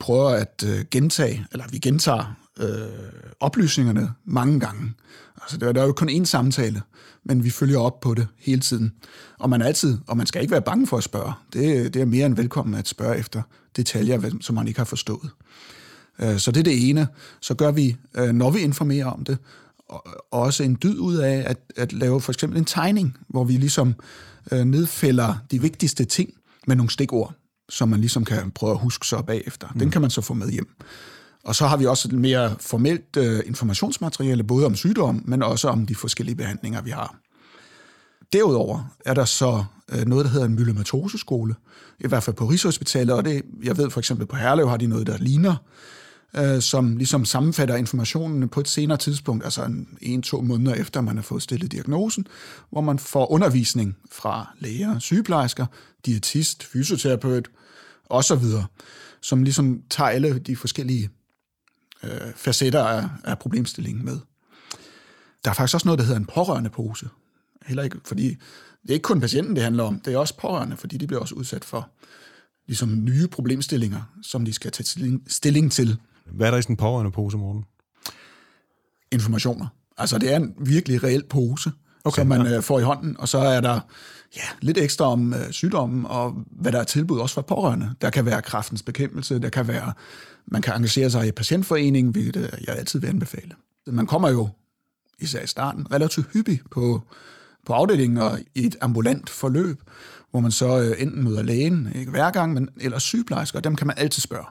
prøver 0.00 0.28
at 0.28 0.64
øh, 0.66 0.84
gentage, 0.90 1.46
eller 1.52 1.64
vi 1.70 1.78
gentager 1.78 2.36
øh, 2.60 2.68
oplysningerne 3.40 4.12
mange 4.24 4.60
gange. 4.60 4.92
Altså, 5.42 5.56
der, 5.58 5.72
der 5.72 5.82
er 5.82 5.86
jo 5.86 5.92
kun 5.92 6.10
én 6.10 6.24
samtale, 6.24 6.82
men 7.24 7.44
vi 7.44 7.50
følger 7.50 7.78
op 7.78 8.00
på 8.00 8.14
det 8.14 8.26
hele 8.38 8.60
tiden. 8.60 8.92
Og 9.38 9.50
man 9.50 9.62
altid, 9.62 9.98
og 10.06 10.16
man 10.16 10.26
skal 10.26 10.42
ikke 10.42 10.52
være 10.52 10.62
bange 10.62 10.86
for 10.86 10.96
at 10.96 11.04
spørge. 11.04 11.32
Det, 11.52 11.94
det 11.94 12.02
er 12.02 12.06
mere 12.06 12.26
end 12.26 12.36
velkommen 12.36 12.74
at 12.74 12.88
spørge 12.88 13.18
efter 13.18 13.42
detaljer, 13.76 14.30
som 14.40 14.54
man 14.54 14.68
ikke 14.68 14.80
har 14.80 14.84
forstået. 14.84 15.30
Øh, 16.22 16.38
så 16.38 16.50
det 16.50 16.60
er 16.60 16.64
det 16.64 16.88
ene. 16.90 17.08
Så 17.40 17.54
gør 17.54 17.70
vi, 17.70 17.96
øh, 18.16 18.28
når 18.28 18.50
vi 18.50 18.58
informerer 18.58 19.06
om 19.06 19.24
det, 19.24 19.38
også 20.30 20.62
en 20.62 20.78
dyd 20.82 20.98
ud 20.98 21.16
af 21.16 21.44
at, 21.46 21.58
at 21.76 21.92
lave 21.92 22.20
for 22.20 22.32
eksempel 22.32 22.58
en 22.58 22.64
tegning, 22.64 23.16
hvor 23.28 23.44
vi 23.44 23.52
ligesom 23.52 23.94
øh, 24.52 24.64
nedfælder 24.64 25.34
de 25.50 25.60
vigtigste 25.60 26.04
ting 26.04 26.30
med 26.66 26.76
nogle 26.76 26.90
stikord, 26.90 27.34
som 27.68 27.88
man 27.88 28.00
ligesom 28.00 28.24
kan 28.24 28.50
prøve 28.50 28.72
at 28.72 28.78
huske 28.78 29.06
så 29.06 29.22
bagefter. 29.22 29.68
Den 29.68 29.84
mm. 29.84 29.90
kan 29.90 30.00
man 30.00 30.10
så 30.10 30.20
få 30.20 30.34
med 30.34 30.50
hjem. 30.50 30.68
Og 31.44 31.54
så 31.54 31.66
har 31.66 31.76
vi 31.76 31.86
også 31.86 32.08
et 32.08 32.14
mere 32.14 32.56
formelt 32.60 33.16
øh, 33.16 33.40
informationsmateriale, 33.46 34.44
både 34.44 34.66
om 34.66 34.74
sygdom, 34.74 35.22
men 35.24 35.42
også 35.42 35.68
om 35.68 35.86
de 35.86 35.94
forskellige 35.94 36.36
behandlinger, 36.36 36.82
vi 36.82 36.90
har. 36.90 37.16
Derudover 38.32 38.94
er 39.06 39.14
der 39.14 39.24
så 39.24 39.64
øh, 39.92 40.06
noget, 40.06 40.24
der 40.24 40.30
hedder 40.30 40.46
en 40.46 40.54
myelomatoseskole, 40.54 41.54
i 42.00 42.08
hvert 42.08 42.22
fald 42.22 42.36
på 42.36 42.46
Rigshospitalet, 42.46 43.14
og 43.14 43.24
det, 43.24 43.42
jeg 43.62 43.76
ved 43.76 43.90
for 43.90 44.00
eksempel 44.00 44.26
på 44.26 44.36
Herlev 44.36 44.68
har 44.68 44.76
de 44.76 44.86
noget, 44.86 45.06
der 45.06 45.18
ligner, 45.18 45.56
øh, 46.36 46.62
som 46.62 46.96
ligesom 46.96 47.24
sammenfatter 47.24 47.76
informationen 47.76 48.48
på 48.48 48.60
et 48.60 48.68
senere 48.68 48.98
tidspunkt, 48.98 49.44
altså 49.44 49.64
en, 49.64 49.98
en-to 50.00 50.40
måneder 50.40 50.74
efter, 50.74 51.00
man 51.00 51.16
har 51.16 51.22
fået 51.22 51.42
stillet 51.42 51.72
diagnosen, 51.72 52.26
hvor 52.70 52.80
man 52.80 52.98
får 52.98 53.30
undervisning 53.30 53.96
fra 54.10 54.54
læger, 54.58 54.98
sygeplejersker, 54.98 55.66
diætist, 56.06 56.64
fysioterapeut 56.64 57.50
osv., 58.10 58.44
som 59.20 59.42
ligesom 59.42 59.82
tager 59.90 60.10
alle 60.10 60.38
de 60.38 60.56
forskellige 60.56 61.10
øh, 62.04 62.34
facetter 62.36 62.84
af, 62.84 63.08
af 63.24 63.38
problemstillingen 63.38 64.04
med. 64.04 64.18
Der 65.44 65.50
er 65.50 65.54
faktisk 65.54 65.74
også 65.74 65.88
noget, 65.88 65.98
der 65.98 66.04
hedder 66.04 66.20
en 66.20 66.26
pårørende 66.26 66.70
pose. 66.70 67.08
Heller 67.66 67.82
ikke, 67.82 67.96
fordi 68.04 68.28
det 68.82 68.90
er 68.90 68.92
ikke 68.92 69.02
kun 69.02 69.20
patienten, 69.20 69.56
det 69.56 69.64
handler 69.64 69.84
om, 69.84 70.00
det 70.00 70.14
er 70.14 70.18
også 70.18 70.36
pårørende, 70.36 70.76
fordi 70.76 70.96
de 70.96 71.06
bliver 71.06 71.20
også 71.20 71.34
udsat 71.34 71.64
for 71.64 71.90
ligesom 72.66 73.04
nye 73.04 73.26
problemstillinger, 73.26 74.02
som 74.22 74.44
de 74.44 74.52
skal 74.52 74.70
tage 74.70 74.84
stilling, 74.84 75.24
stilling 75.26 75.72
til. 75.72 75.98
Hvad 76.32 76.46
er 76.46 76.50
der 76.50 76.58
i 76.58 76.62
sådan 76.62 76.72
en 76.72 76.76
pårørende 76.76 77.10
pose, 77.10 77.38
Morten? 77.38 77.64
Informationer. 79.12 79.66
Altså, 79.98 80.18
det 80.18 80.32
er 80.32 80.36
en 80.36 80.54
virkelig 80.58 81.04
reel 81.04 81.24
pose, 81.30 81.72
okay, 82.04 82.20
som 82.20 82.26
man 82.26 82.46
ja. 82.46 82.56
Øh, 82.56 82.62
får 82.62 82.78
i 82.78 82.82
hånden, 82.82 83.20
og 83.20 83.28
så 83.28 83.38
er 83.38 83.60
der 83.60 83.80
ja, 84.36 84.42
lidt 84.60 84.78
ekstra 84.78 85.04
om 85.04 85.34
øh, 85.34 85.50
sygdommen, 85.50 86.06
og 86.06 86.34
hvad 86.50 86.72
der 86.72 86.80
er 86.80 86.84
tilbud 86.84 87.18
også 87.18 87.34
fra 87.34 87.42
pårørende. 87.42 87.94
Der 88.00 88.10
kan 88.10 88.26
være 88.26 88.42
kraftens 88.42 88.82
bekæmpelse, 88.82 89.38
der 89.38 89.48
kan 89.48 89.68
være 89.68 89.92
man 90.50 90.62
kan 90.62 90.74
engagere 90.74 91.10
sig 91.10 91.26
i 91.28 91.32
patientforeningen, 91.32 92.12
hvilket 92.12 92.50
jeg 92.66 92.76
altid 92.76 93.00
vil 93.00 93.08
anbefale. 93.08 93.54
Man 93.86 94.06
kommer 94.06 94.28
jo, 94.28 94.48
især 95.18 95.42
i 95.42 95.46
starten, 95.46 95.92
relativt 95.92 96.26
hyppigt 96.32 96.70
på, 96.70 97.02
på 97.66 97.72
afdelingen 97.72 98.18
og 98.18 98.38
i 98.54 98.66
et 98.66 98.76
ambulant 98.80 99.30
forløb, 99.30 99.82
hvor 100.30 100.40
man 100.40 100.50
så 100.50 100.80
øh, 100.80 101.02
enten 101.02 101.24
møder 101.24 101.42
lægen, 101.42 101.92
ikke 101.94 102.10
hver 102.10 102.30
gang, 102.30 102.54
men 102.54 102.68
eller 102.80 102.98
sygeplejersker, 102.98 103.60
dem 103.60 103.76
kan 103.76 103.86
man 103.86 103.98
altid 103.98 104.20
spørge. 104.20 104.44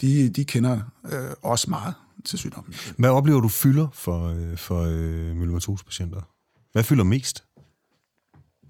De, 0.00 0.28
de 0.28 0.44
kender 0.44 0.80
øh, 1.12 1.30
også 1.42 1.70
meget 1.70 1.94
til 2.24 2.38
sygdommen. 2.38 2.74
Hvad 2.98 3.10
oplever 3.10 3.40
du 3.40 3.48
fylder 3.48 3.88
for, 3.92 4.28
øh, 4.28 4.56
for 4.56 4.82
øh, 4.82 5.36
myelomatose-patienter? 5.36 6.20
Hvad 6.72 6.82
fylder 6.84 7.04
mest? 7.04 7.44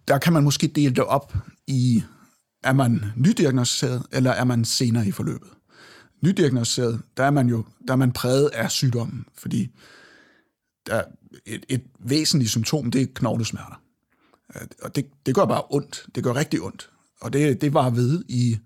Der 0.08 0.18
kan 0.18 0.32
man 0.32 0.44
måske 0.44 0.66
dele 0.66 0.94
det 0.94 1.04
op 1.04 1.36
i, 1.66 2.02
er 2.62 2.72
man 2.72 3.04
nydiagnostiseret, 3.16 4.06
eller 4.12 4.30
er 4.30 4.44
man 4.44 4.64
senere 4.64 5.06
i 5.06 5.10
forløbet 5.10 5.48
nydiagnostiseret, 6.22 7.02
der 7.16 7.24
er 7.24 7.30
man 7.30 7.48
jo 7.48 7.64
der 7.86 7.92
er 7.92 7.96
man 7.96 8.12
præget 8.12 8.48
af 8.48 8.70
sygdommen, 8.70 9.24
fordi 9.34 9.70
der 10.86 11.02
et, 11.46 11.64
et 11.68 11.82
væsentligt 11.98 12.50
symptom, 12.50 12.90
det 12.90 13.02
er 13.02 13.06
knoglesmerter. 13.14 13.82
Og 14.82 14.96
det, 14.96 15.06
det 15.26 15.34
gør 15.34 15.44
bare 15.44 15.62
ondt. 15.70 16.06
Det 16.14 16.24
gør 16.24 16.34
rigtig 16.34 16.62
ondt. 16.62 16.90
Og 17.20 17.32
det, 17.32 17.60
det 17.60 17.74
var 17.74 17.90
ved 17.90 18.24
i 18.28 18.58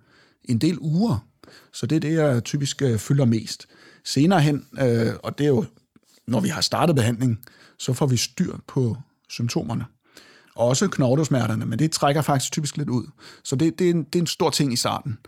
en 0.45 0.59
del 0.59 0.79
uger, 0.81 1.29
så 1.73 1.87
det 1.87 1.97
er 1.97 2.01
det, 2.01 2.13
jeg 2.13 2.45
typisk 2.45 2.83
øh, 2.83 2.99
fylder 2.99 3.25
mest. 3.25 3.67
Senere 4.05 4.41
hen, 4.41 4.67
øh, 4.81 5.13
og 5.23 5.39
det 5.39 5.45
er 5.45 5.49
jo, 5.49 5.65
når 6.27 6.41
vi 6.41 6.49
har 6.49 6.61
startet 6.61 6.97
behandling, 6.97 7.41
så 7.79 7.93
får 7.93 8.07
vi 8.07 8.17
styr 8.17 8.57
på 8.67 8.97
symptomerne. 9.29 9.85
Også 10.57 10.89
knoglesmerterne, 10.89 11.67
men 11.67 11.79
det 11.79 11.93
trækker 11.93 12.23
faktisk 12.23 12.53
typisk 12.53 12.77
lidt 12.77 12.89
ud. 12.89 13.05
Så 13.45 13.57
det, 13.57 13.79
det, 13.79 13.87
er, 13.87 13.91
en, 13.91 14.05
det 14.05 14.15
er 14.15 14.21
en 14.21 14.27
stor 14.27 14.51
ting 14.51 14.73
i 14.73 14.77
starten. 14.77 15.19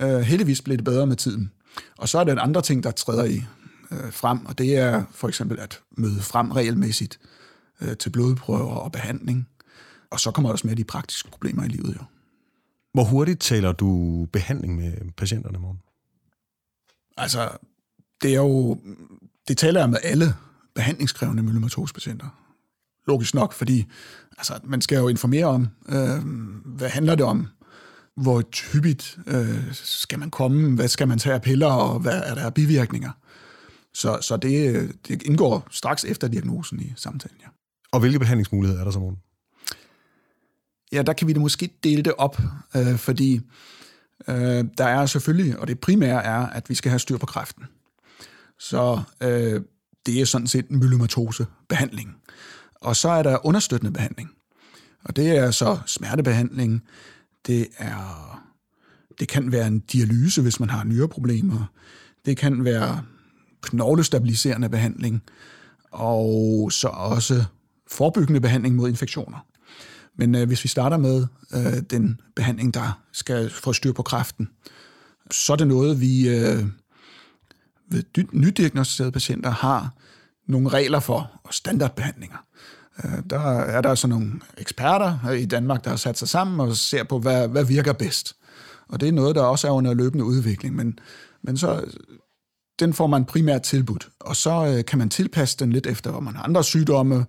Øh, 0.00 0.20
heldigvis 0.20 0.62
bliver 0.62 0.76
det 0.76 0.84
bedre 0.84 1.06
med 1.06 1.16
tiden. 1.16 1.52
Og 1.98 2.08
så 2.08 2.18
er 2.18 2.24
der 2.24 2.40
andre 2.40 2.62
ting, 2.62 2.82
der 2.82 2.90
træder 2.90 3.24
i 3.24 3.44
øh, 3.90 4.12
frem, 4.12 4.46
og 4.46 4.58
det 4.58 4.76
er 4.76 5.04
for 5.10 5.28
eksempel 5.28 5.60
at 5.60 5.80
møde 5.96 6.20
frem 6.20 6.50
regelmæssigt 6.50 7.18
øh, 7.80 7.96
til 7.96 8.10
blodprøver 8.10 8.74
og 8.74 8.92
behandling. 8.92 9.48
Og 10.10 10.20
så 10.20 10.30
kommer 10.30 10.48
der 10.48 10.52
også 10.52 10.66
mere 10.66 10.76
de 10.76 10.84
praktiske 10.84 11.30
problemer 11.30 11.64
i 11.64 11.68
livet 11.68 11.96
jo. 12.00 12.04
Hvor 12.92 13.04
hurtigt 13.04 13.40
taler 13.40 13.72
du 13.72 14.26
behandling 14.32 14.76
med 14.76 15.12
patienterne, 15.16 15.58
morgen? 15.58 15.80
Altså, 17.16 17.48
det 18.22 18.30
er 18.30 18.36
jo, 18.36 18.78
det 19.48 19.58
taler 19.58 19.80
jeg 19.80 19.90
med 19.90 19.98
alle 20.02 20.34
behandlingskrævende 20.74 21.42
myelomatosepatienter. 21.42 22.26
Logisk 23.06 23.34
nok, 23.34 23.52
fordi 23.52 23.86
altså, 24.38 24.60
man 24.64 24.80
skal 24.80 24.98
jo 24.98 25.08
informere 25.08 25.46
om, 25.46 25.68
øh, 25.88 26.24
hvad 26.64 26.88
handler 26.88 27.14
det 27.14 27.24
om, 27.24 27.48
hvor 28.16 28.42
typisk 28.42 29.18
øh, 29.26 29.74
skal 29.74 30.18
man 30.18 30.30
komme, 30.30 30.74
hvad 30.74 30.88
skal 30.88 31.08
man 31.08 31.18
tage 31.18 31.34
af 31.34 31.42
piller, 31.42 31.66
og 31.66 32.00
hvad 32.00 32.22
er 32.24 32.34
der 32.34 32.42
af 32.42 32.54
bivirkninger. 32.54 33.10
Så, 33.94 34.18
så 34.20 34.36
det, 34.36 34.92
det 35.08 35.22
indgår 35.22 35.68
straks 35.70 36.04
efter 36.04 36.28
diagnosen 36.28 36.80
i 36.80 36.92
samtalen, 36.96 37.38
ja. 37.42 37.48
Og 37.92 38.00
hvilke 38.00 38.18
behandlingsmuligheder 38.18 38.80
er 38.80 38.84
der 38.84 38.90
så, 38.90 38.98
morgen? 38.98 39.18
Ja, 40.92 41.02
der 41.02 41.12
kan 41.12 41.28
vi 41.28 41.32
det 41.32 41.40
måske 41.40 41.70
dele 41.84 42.02
det 42.02 42.12
op, 42.18 42.38
øh, 42.76 42.96
fordi 42.96 43.40
øh, 44.28 44.64
der 44.78 44.84
er 44.84 45.06
selvfølgelig, 45.06 45.58
og 45.58 45.68
det 45.68 45.80
primære 45.80 46.24
er, 46.24 46.46
at 46.46 46.68
vi 46.68 46.74
skal 46.74 46.90
have 46.90 46.98
styr 46.98 47.16
på 47.16 47.26
kræften. 47.26 47.64
Så 48.58 49.00
øh, 49.22 49.60
det 50.06 50.20
er 50.20 50.24
sådan 50.24 50.46
set 50.46 50.70
myelomatose 50.70 51.46
behandling. 51.68 52.16
Og 52.74 52.96
så 52.96 53.08
er 53.08 53.22
der 53.22 53.46
understøttende 53.46 53.92
behandling. 53.92 54.30
Og 55.04 55.16
det 55.16 55.36
er 55.36 55.50
så 55.50 55.78
smertebehandling, 55.86 56.82
det 57.46 57.68
er 57.78 58.28
det 59.20 59.28
kan 59.28 59.52
være 59.52 59.66
en 59.66 59.78
dialyse, 59.78 60.42
hvis 60.42 60.60
man 60.60 60.70
har 60.70 60.84
nyreproblemer. 60.84 61.64
Det 62.26 62.36
kan 62.36 62.64
være 62.64 63.02
knoglestabiliserende 63.62 64.68
behandling, 64.68 65.22
og 65.90 66.72
så 66.72 66.88
også 66.88 67.44
forebyggende 67.90 68.40
behandling 68.40 68.74
mod 68.74 68.88
infektioner. 68.88 69.46
Men 70.18 70.34
øh, 70.34 70.46
hvis 70.46 70.64
vi 70.64 70.68
starter 70.68 70.96
med 70.96 71.26
øh, 71.54 71.82
den 71.90 72.20
behandling, 72.36 72.74
der 72.74 73.02
skal 73.12 73.50
få 73.50 73.72
styr 73.72 73.92
på 73.92 74.02
kræften, 74.02 74.48
så 75.30 75.52
er 75.52 75.56
det 75.56 75.66
noget, 75.66 76.00
vi 76.00 76.28
øh, 76.28 76.64
ved 77.90 78.02
nydiagnostiserede 78.32 79.12
patienter 79.12 79.50
har 79.50 79.94
nogle 80.46 80.68
regler 80.68 81.00
for, 81.00 81.40
og 81.44 81.54
standardbehandlinger. 81.54 82.36
Øh, 83.04 83.22
der 83.30 83.40
er 83.60 83.80
der 83.80 83.94
sådan 83.94 84.16
nogle 84.16 84.32
eksperter 84.58 85.30
i 85.30 85.44
Danmark, 85.44 85.84
der 85.84 85.90
har 85.90 85.96
sat 85.96 86.18
sig 86.18 86.28
sammen 86.28 86.60
og 86.60 86.76
ser 86.76 87.04
på, 87.04 87.18
hvad, 87.18 87.48
hvad 87.48 87.64
virker 87.64 87.92
bedst. 87.92 88.36
Og 88.88 89.00
det 89.00 89.08
er 89.08 89.12
noget, 89.12 89.34
der 89.36 89.42
også 89.42 89.68
er 89.68 89.72
under 89.72 89.94
løbende 89.94 90.24
udvikling, 90.24 90.76
men, 90.76 90.98
men 91.42 91.56
så 91.56 91.84
den 92.80 92.92
får 92.92 93.06
man 93.06 93.24
primært 93.24 93.62
tilbudt, 93.62 94.08
og 94.20 94.36
så 94.36 94.66
øh, 94.66 94.84
kan 94.84 94.98
man 94.98 95.08
tilpasse 95.08 95.56
den 95.58 95.72
lidt 95.72 95.86
efter, 95.86 96.10
hvor 96.10 96.20
man 96.20 96.36
har 96.36 96.42
andre 96.42 96.64
sygdomme, 96.64 97.26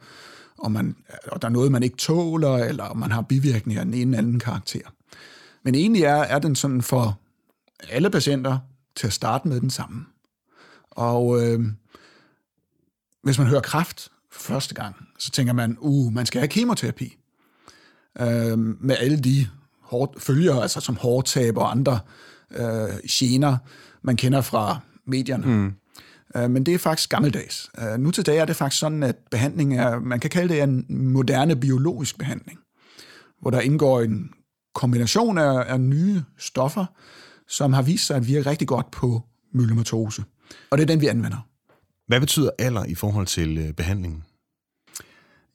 og, 0.60 0.72
man, 0.72 0.96
og 1.28 1.42
der 1.42 1.48
er 1.48 1.52
noget, 1.52 1.72
man 1.72 1.84
ikke 1.84 1.98
tåler, 1.98 2.56
eller 2.56 2.84
om 2.84 2.98
man 2.98 3.12
har 3.12 3.22
bivirkninger 3.22 3.82
af 3.82 3.86
den 3.86 3.94
ene 3.94 4.02
eller 4.04 4.18
anden 4.18 4.40
karakter. 4.40 4.82
Men 5.64 5.76
egentlig 5.76 6.04
er, 6.04 6.16
er 6.16 6.40
den 6.40 6.56
sådan 6.56 6.82
for 6.82 7.20
alle 7.90 8.10
patienter 8.10 8.58
til 8.96 9.08
at 9.08 9.14
starte 9.14 9.48
med 9.48 9.62
den 9.62 9.70
samme. 9.70 10.06
Og 10.92 11.42
øh, 11.44 11.60
hvis 13.24 13.38
man 13.38 13.48
hører 13.48 13.62
kraft 13.62 14.10
for 14.32 14.40
første 14.42 14.76
gang, 14.76 14.96
så 15.20 15.32
tænker 15.32 15.54
man, 15.54 15.78
uh, 15.80 16.14
man 16.14 16.26
skal 16.26 16.40
have 16.40 16.48
kemoterapi. 16.48 17.18
Øh, 18.20 18.58
med 18.58 18.96
alle 19.00 19.20
de 19.20 19.48
hårdt, 19.82 20.22
følger, 20.22 20.56
altså 20.56 20.80
som 20.80 20.96
hårdtab 20.96 21.58
og 21.58 21.72
andre 21.72 22.00
øh, 22.52 22.90
gener, 23.10 23.58
man 24.02 24.18
kender 24.18 24.42
fra 24.42 24.80
medierne. 25.06 25.46
Mm. 25.46 25.74
Øh, 26.36 26.50
men 26.50 26.66
det 26.66 26.74
er 26.74 26.78
faktisk 26.78 27.10
gammeldags. 27.10 27.70
Øh, 27.80 28.00
nu 28.00 28.12
til 28.12 28.26
dag 28.26 28.38
er 28.38 28.46
det 28.46 28.56
faktisk 28.56 28.80
sådan, 28.80 29.04
at 29.04 29.16
behandling 29.32 29.78
er, 29.78 30.00
man 30.00 30.20
kan 30.20 30.30
kalde 30.30 30.54
det 30.54 30.64
en 30.64 30.86
moderne 30.90 31.56
biologisk 31.56 32.18
behandling, 32.18 32.60
hvor 33.42 33.52
der 33.52 33.60
indgår 33.60 34.02
en 34.02 34.30
kombination 34.76 35.38
af, 35.38 35.72
af 35.72 35.80
nye 35.82 36.22
stoffer, 36.38 36.86
som 37.48 37.74
har 37.74 37.82
vist 37.82 38.06
sig 38.06 38.18
at 38.18 38.28
virke 38.28 38.50
rigtig 38.50 38.68
godt 38.68 38.92
på 38.92 39.24
myelomatose. 39.54 40.24
Og 40.70 40.78
det 40.78 40.84
er 40.84 40.88
den, 40.88 41.02
vi 41.02 41.08
anvender. 41.08 41.48
Hvad 42.08 42.20
betyder 42.20 42.50
alder 42.60 42.86
i 42.86 42.96
forhold 42.96 43.28
til 43.28 43.58
øh, 43.58 43.74
behandlingen? 43.74 44.24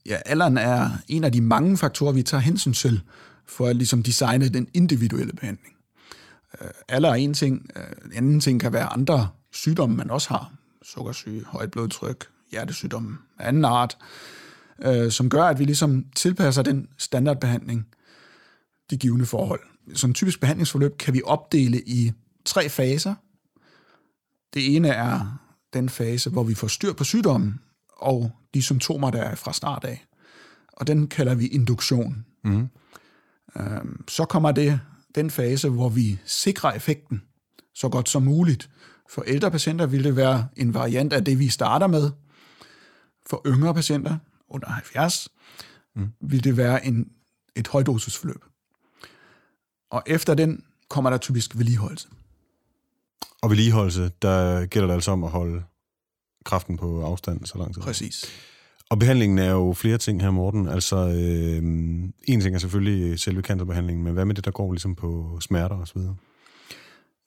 Ja, 0.07 0.17
alderen 0.27 0.59
er 0.59 0.91
en 1.09 1.25
af 1.25 1.33
de 1.33 1.41
mange 1.41 1.77
faktorer, 1.77 2.13
vi 2.13 2.23
tager 2.23 2.41
hensyn 2.41 2.73
til 2.73 3.01
for 3.47 3.67
at 3.67 3.77
ligesom 3.77 4.03
designe 4.03 4.49
den 4.49 4.69
individuelle 4.75 5.33
behandling. 5.33 5.75
Alder 6.89 7.11
er 7.11 7.15
en 7.15 7.35
ting. 7.35 7.71
En 8.05 8.13
anden 8.15 8.41
ting 8.41 8.61
kan 8.61 8.73
være 8.73 8.87
andre 8.87 9.29
sygdomme, 9.53 9.97
man 9.97 10.11
også 10.11 10.29
har 10.29 10.53
sukkersyge, 10.85 11.45
højt 11.45 11.71
blodtryk, 11.71 12.27
hjertesygdomme 12.51 13.19
af 13.39 13.49
anden 13.49 13.65
art, 13.65 13.99
øh, 14.85 15.11
som 15.11 15.31
gør, 15.31 15.45
at 15.45 15.59
vi 15.59 15.65
ligesom 15.65 16.05
tilpasser 16.17 16.63
den 16.63 16.89
standardbehandling, 16.99 17.87
de 18.91 18.97
givende 18.97 19.27
forhold. 19.27 19.61
Som 19.95 20.11
en 20.11 20.15
typisk 20.15 20.41
behandlingsforløb 20.41 20.99
kan 20.99 21.15
vi 21.15 21.23
opdele 21.25 21.83
i 21.87 22.13
tre 22.45 22.69
faser. 22.69 23.15
Det 24.55 24.77
ene 24.77 24.89
er 24.89 25.39
den 25.73 25.89
fase, 25.89 26.31
hvor 26.31 26.45
vi 26.45 26.55
får 26.55 26.67
styr 26.67 26.93
på 26.93 27.05
sygdommen 27.05 27.61
og 27.97 28.31
de 28.55 28.63
symptomer, 28.63 29.11
der 29.11 29.23
er 29.23 29.35
fra 29.35 29.53
start 29.53 29.85
af. 29.85 30.05
Og 30.73 30.87
den 30.87 31.09
kalder 31.09 31.35
vi 31.35 31.47
induktion. 31.47 32.25
Mm. 32.45 32.69
Så 34.09 34.25
kommer 34.25 34.53
det 34.53 34.81
den 35.15 35.31
fase, 35.31 35.69
hvor 35.69 35.89
vi 35.89 36.19
sikrer 36.25 36.73
effekten 36.73 37.23
så 37.75 37.89
godt 37.89 38.09
som 38.09 38.23
muligt 38.23 38.71
for 39.11 39.23
ældre 39.23 39.51
patienter 39.51 39.87
vil 39.87 40.05
det 40.05 40.17
være 40.17 40.49
en 40.57 40.75
variant 40.75 41.13
af 41.13 41.25
det, 41.25 41.39
vi 41.39 41.49
starter 41.49 41.87
med. 41.87 42.11
For 43.27 43.43
yngre 43.47 43.75
patienter 43.75 44.19
under 44.49 44.69
70 44.69 45.29
mm. 45.97 46.09
vil 46.21 46.45
det 46.45 46.57
være 46.57 46.87
en, 46.87 47.11
et 47.57 47.69
højdosisforløb. 47.69 48.45
Og 49.91 50.03
efter 50.07 50.35
den 50.35 50.65
kommer 50.89 51.11
der 51.11 51.19
typisk 51.19 51.59
vedligeholdelse. 51.59 52.09
Og 53.43 53.51
vedligeholdelse, 53.51 54.11
der 54.23 54.67
gælder 54.67 54.87
det 54.87 54.95
altså 54.95 55.11
om 55.11 55.25
at 55.25 55.31
holde 55.31 55.63
kraften 56.45 56.77
på 56.77 57.05
afstand 57.05 57.47
så 57.47 57.59
lang 57.59 57.75
tid. 57.75 57.83
Præcis. 57.83 58.25
Og 58.91 58.99
behandlingen 58.99 59.39
er 59.39 59.51
jo 59.51 59.73
flere 59.73 59.99
ting 59.99 60.23
her, 60.23 60.31
Morten. 60.31 60.69
Altså, 60.69 60.97
øh, 60.97 61.57
en 62.25 62.41
ting 62.41 62.55
er 62.55 62.59
selvfølgelig 62.59 63.21
selve 63.21 63.43
cancerbehandlingen, 63.43 64.05
men 64.05 64.13
hvad 64.13 64.25
med 64.25 64.35
det, 64.35 64.45
der 64.45 64.51
går 64.51 64.73
ligesom 64.73 64.95
på 64.95 65.39
smerter 65.41 65.77
og 65.77 65.89
så 65.89 65.95
videre? 65.97 66.17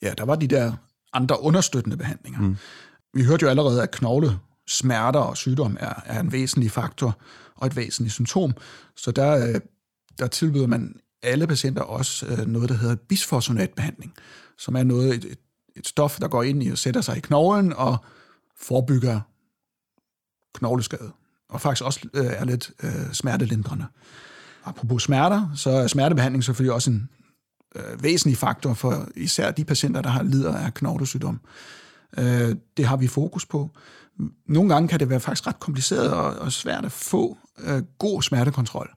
Ja, 0.02 0.14
der 0.18 0.26
var 0.26 0.36
de 0.36 0.48
der 0.48 0.74
andre 1.14 1.42
understøttende 1.42 1.98
behandlinger. 1.98 2.40
Mm. 2.40 2.58
Vi 3.14 3.24
hørte 3.24 3.44
jo 3.44 3.50
allerede, 3.50 3.84
at 3.84 3.92
knogle 3.92 4.40
smerter 4.68 5.20
og 5.20 5.38
sygdom 5.38 5.78
er, 5.80 5.94
er 6.06 6.20
en 6.20 6.32
væsentlig 6.32 6.72
faktor 6.72 7.18
og 7.56 7.68
et 7.68 7.76
væsentligt 7.76 8.14
symptom. 8.14 8.54
Så 8.96 9.12
der, 9.12 9.48
øh, 9.48 9.62
der 10.20 10.28
tilbyder 10.28 10.68
man 10.68 10.96
alle 11.24 11.48
patienter 11.48 11.82
også 11.82 12.26
øh, 12.26 12.48
noget, 12.48 12.70
der 12.70 12.76
hedder 12.76 12.96
bisfosfonatbehandling, 12.96 14.14
som 14.58 14.76
er 14.76 14.84
noget, 14.84 15.16
et, 15.16 15.26
et, 15.26 15.40
et 15.76 15.88
stof, 15.88 16.20
der 16.20 16.28
går 16.28 16.44
ind 16.44 16.64
i 16.64 16.70
og 16.70 16.78
sætter 16.78 17.02
sig 17.02 17.18
i 17.18 17.20
knoglen 17.20 17.74
og 17.74 17.98
forebygger 18.60 19.22
knogleskade. 20.54 21.12
Og 21.50 21.62
faktisk 21.62 21.86
også 21.86 22.00
øh, 22.14 22.26
er 22.26 22.46
lidt 22.46 22.72
øh, 22.84 23.14
smertelindrende. 23.14 23.86
Apropos 24.66 25.04
smerter, 25.04 25.50
så 25.56 25.70
er 25.70 25.88
smertebehandling 25.88 26.44
selvfølgelig 26.44 26.74
også 26.74 26.92
en, 26.92 27.10
øh, 27.76 28.04
væsentlig 28.04 28.38
faktor 28.38 28.74
for 28.74 29.08
især 29.16 29.52
de 29.52 29.66
patienter, 29.66 30.02
der 30.02 30.10
har 30.10 30.24
lider 30.24 30.56
af 30.56 30.74
knoglesygdom. 30.74 31.40
Øh, 32.18 32.56
det 32.78 32.86
har 32.86 32.98
vi 32.98 33.08
fokus 33.08 33.46
på. 33.46 33.70
Nogle 34.48 34.74
gange 34.74 34.88
kan 34.88 35.00
det 35.00 35.10
være 35.10 35.20
faktisk 35.20 35.48
ret 35.48 35.60
kompliceret 35.60 36.14
og, 36.14 36.36
og 36.36 36.52
svært 36.52 36.86
at 36.86 36.92
få 36.92 37.38
øh, 37.60 37.82
god 37.98 38.22
smertekontrol. 38.22 38.90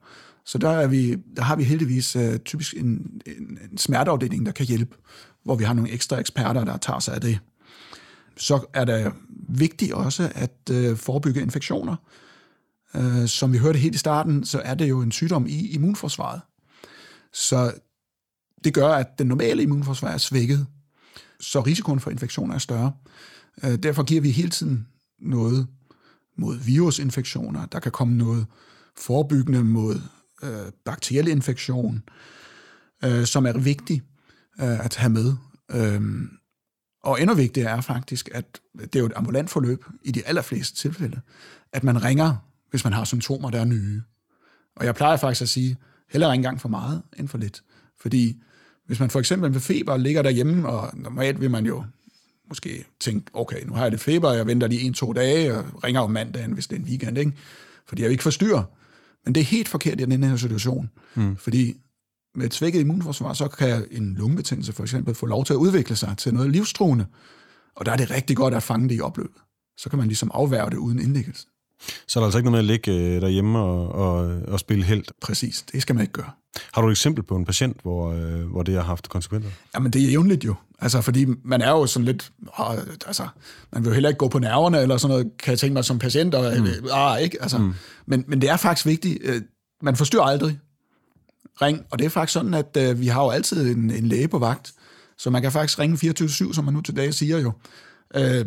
Så 0.45 0.57
der, 0.57 0.69
er 0.69 0.87
vi, 0.87 1.15
der 1.35 1.41
har 1.41 1.55
vi 1.55 1.63
heldigvis 1.63 2.15
øh, 2.15 2.39
typisk 2.39 2.73
en, 2.73 3.21
en, 3.25 3.59
en 3.71 3.77
smerteafdeling, 3.77 4.45
der 4.45 4.51
kan 4.51 4.65
hjælpe, 4.65 4.95
hvor 5.43 5.55
vi 5.55 5.63
har 5.63 5.73
nogle 5.73 5.91
ekstra 5.91 6.19
eksperter, 6.19 6.63
der 6.63 6.77
tager 6.77 6.99
sig 6.99 7.15
af 7.15 7.21
det. 7.21 7.39
Så 8.37 8.65
er 8.73 8.85
det 8.85 9.13
vigtigt 9.49 9.93
også 9.93 10.31
at 10.35 10.69
øh, 10.71 10.97
forebygge 10.97 11.41
infektioner. 11.41 11.95
Øh, 12.95 13.27
som 13.27 13.53
vi 13.53 13.57
hørte 13.57 13.79
helt 13.79 13.95
i 13.95 13.97
starten, 13.97 14.45
så 14.45 14.59
er 14.59 14.73
det 14.73 14.89
jo 14.89 15.01
en 15.01 15.11
sygdom 15.11 15.45
i 15.47 15.67
immunforsvaret. 15.67 16.41
Så 17.33 17.73
det 18.63 18.73
gør, 18.73 18.89
at 18.89 19.07
den 19.19 19.27
normale 19.27 19.63
immunforsvar 19.63 20.09
er 20.09 20.17
svækket, 20.17 20.67
så 21.39 21.61
risikoen 21.61 21.99
for 21.99 22.11
infektioner 22.11 22.55
er 22.55 22.59
større. 22.59 22.93
Øh, 23.63 23.75
derfor 23.75 24.03
giver 24.03 24.21
vi 24.21 24.31
hele 24.31 24.49
tiden 24.49 24.87
noget 25.19 25.67
mod 26.37 26.57
virusinfektioner. 26.57 27.65
Der 27.65 27.79
kan 27.79 27.91
komme 27.91 28.17
noget 28.17 28.45
forebyggende 28.97 29.63
mod 29.63 30.01
øh, 30.43 30.71
bakteriel 30.85 31.27
infektion, 31.27 32.03
øh, 33.03 33.25
som 33.25 33.45
er 33.45 33.57
vigtigt 33.57 34.03
øh, 34.61 34.85
at 34.85 34.95
have 34.95 35.09
med. 35.09 35.33
Øhm, 35.71 36.29
Og 37.03 37.21
endnu 37.21 37.35
vigtigere 37.35 37.69
er 37.77 37.81
faktisk, 37.81 38.29
at 38.33 38.59
det 38.79 38.95
er 38.95 38.99
jo 38.99 39.05
et 39.05 39.13
ambulant 39.15 39.49
forløb 39.49 39.85
i 40.03 40.11
de 40.11 40.27
allerfleste 40.27 40.75
tilfælde, 40.75 41.21
at 41.73 41.83
man 41.83 42.03
ringer, 42.03 42.35
hvis 42.69 42.83
man 42.83 42.93
har 42.93 43.03
symptomer, 43.03 43.49
der 43.49 43.59
er 43.59 43.65
nye. 43.65 44.01
Og 44.75 44.85
jeg 44.85 44.95
plejer 44.95 45.17
faktisk 45.17 45.41
at 45.41 45.49
sige, 45.49 45.77
hellere 46.09 46.33
ikke 46.33 46.39
engang 46.39 46.61
for 46.61 46.69
meget 46.69 47.01
end 47.19 47.27
for 47.27 47.37
lidt. 47.37 47.63
Fordi 48.01 48.41
hvis 48.91 48.99
man 48.99 49.09
for 49.09 49.19
eksempel 49.19 49.53
ved 49.53 49.61
feber 49.61 49.97
ligger 49.97 50.21
derhjemme, 50.21 50.69
og 50.69 50.89
normalt 50.93 51.41
vil 51.41 51.51
man 51.51 51.65
jo 51.65 51.83
måske 52.49 52.85
tænke, 52.99 53.25
okay, 53.33 53.65
nu 53.65 53.73
har 53.73 53.81
jeg 53.81 53.91
lidt 53.91 54.01
feber, 54.01 54.31
jeg 54.31 54.47
venter 54.47 54.67
lige 54.67 54.81
en-to 54.81 55.13
dage, 55.13 55.57
og 55.57 55.83
ringer 55.83 56.01
om 56.01 56.11
mandagen, 56.11 56.51
hvis 56.51 56.67
det 56.67 56.75
er 56.75 56.79
en 56.79 56.85
weekend, 56.85 57.17
ikke? 57.17 57.31
fordi 57.87 58.01
jeg 58.01 58.07
vil 58.07 58.11
ikke 58.11 58.23
forstyrre. 58.23 58.65
Men 59.25 59.35
det 59.35 59.41
er 59.41 59.45
helt 59.45 59.67
forkert 59.67 60.01
i 60.01 60.05
den 60.05 60.23
her 60.23 60.35
situation, 60.35 60.89
mm. 61.15 61.35
fordi 61.35 61.75
med 62.35 62.45
et 62.45 62.53
svækket 62.53 62.79
immunforsvar, 62.79 63.33
så 63.33 63.47
kan 63.47 63.85
en 63.91 64.13
lungebetændelse 64.13 64.73
for 64.73 64.83
eksempel 64.83 65.15
få 65.15 65.25
lov 65.25 65.45
til 65.45 65.53
at 65.53 65.57
udvikle 65.57 65.95
sig 65.95 66.15
til 66.17 66.33
noget 66.33 66.51
livstruende, 66.51 67.05
og 67.75 67.85
der 67.85 67.91
er 67.91 67.97
det 67.97 68.11
rigtig 68.11 68.37
godt 68.37 68.53
at 68.53 68.63
fange 68.63 68.89
det 68.89 68.95
i 68.95 69.01
opløbet. 69.01 69.41
Så 69.77 69.89
kan 69.89 69.99
man 69.99 70.07
ligesom 70.07 70.31
afværge 70.33 70.71
det 70.71 70.77
uden 70.77 70.99
indlæggelse. 70.99 71.47
Så 72.07 72.19
er 72.19 72.21
der 72.21 72.25
altså 72.25 72.37
ikke 72.37 72.51
noget 72.51 72.65
med 72.65 72.73
at 72.73 72.81
ligge 72.81 72.91
øh, 72.91 73.21
derhjemme 73.21 73.59
og, 73.59 73.91
og, 73.91 74.41
og 74.47 74.59
spille 74.59 74.83
helt? 74.83 75.11
Præcis, 75.21 75.65
det 75.71 75.81
skal 75.81 75.95
man 75.95 76.01
ikke 76.01 76.13
gøre. 76.13 76.31
Har 76.73 76.81
du 76.81 76.87
et 76.87 76.91
eksempel 76.91 77.23
på 77.23 77.35
en 77.35 77.45
patient, 77.45 77.77
hvor, 77.81 78.11
øh, 78.11 78.51
hvor 78.51 78.63
det 78.63 78.75
har 78.75 78.81
haft 78.81 79.09
konsekvenser? 79.09 79.49
Jamen, 79.75 79.93
det 79.93 80.01
er 80.01 80.07
jævnligt 80.07 80.45
jo. 80.45 80.55
Altså, 80.79 81.01
fordi 81.01 81.25
man 81.43 81.61
er 81.61 81.69
jo 81.69 81.85
sådan 81.85 82.05
lidt... 82.05 82.31
Åh, 82.59 82.77
altså, 83.07 83.27
man 83.73 83.83
vil 83.83 83.89
jo 83.89 83.93
heller 83.93 84.09
ikke 84.09 84.17
gå 84.17 84.27
på 84.27 84.39
nerverne, 84.39 84.79
eller 84.79 84.97
sådan 84.97 85.11
noget, 85.11 85.31
kan 85.43 85.51
jeg 85.51 85.59
tænke 85.59 85.73
mig 85.73 85.85
som 85.85 85.99
patient. 85.99 86.35
Og, 86.35 86.53
mm. 86.57 86.67
ah, 86.91 87.21
ikke? 87.21 87.41
Altså, 87.41 87.57
mm. 87.57 87.73
men, 88.05 88.23
men 88.27 88.41
det 88.41 88.49
er 88.49 88.57
faktisk 88.57 88.85
vigtigt. 88.85 89.17
Øh, 89.23 89.41
man 89.81 89.95
forstyrrer 89.95 90.23
aldrig. 90.23 90.59
Ring. 91.61 91.85
Og 91.91 91.99
det 91.99 92.05
er 92.05 92.09
faktisk 92.09 92.33
sådan, 92.33 92.53
at 92.53 92.77
øh, 92.77 92.99
vi 92.99 93.07
har 93.07 93.23
jo 93.23 93.29
altid 93.29 93.75
en, 93.75 93.91
en 93.91 94.07
læge 94.07 94.27
på 94.27 94.39
vagt, 94.39 94.73
så 95.17 95.29
man 95.29 95.41
kan 95.41 95.51
faktisk 95.51 95.79
ringe 95.79 96.13
24-7, 96.21 96.53
som 96.53 96.65
man 96.65 96.73
nu 96.73 96.81
til 96.81 96.95
dag 96.95 97.13
siger 97.13 97.39
jo. 97.39 97.51
Øh, 98.15 98.45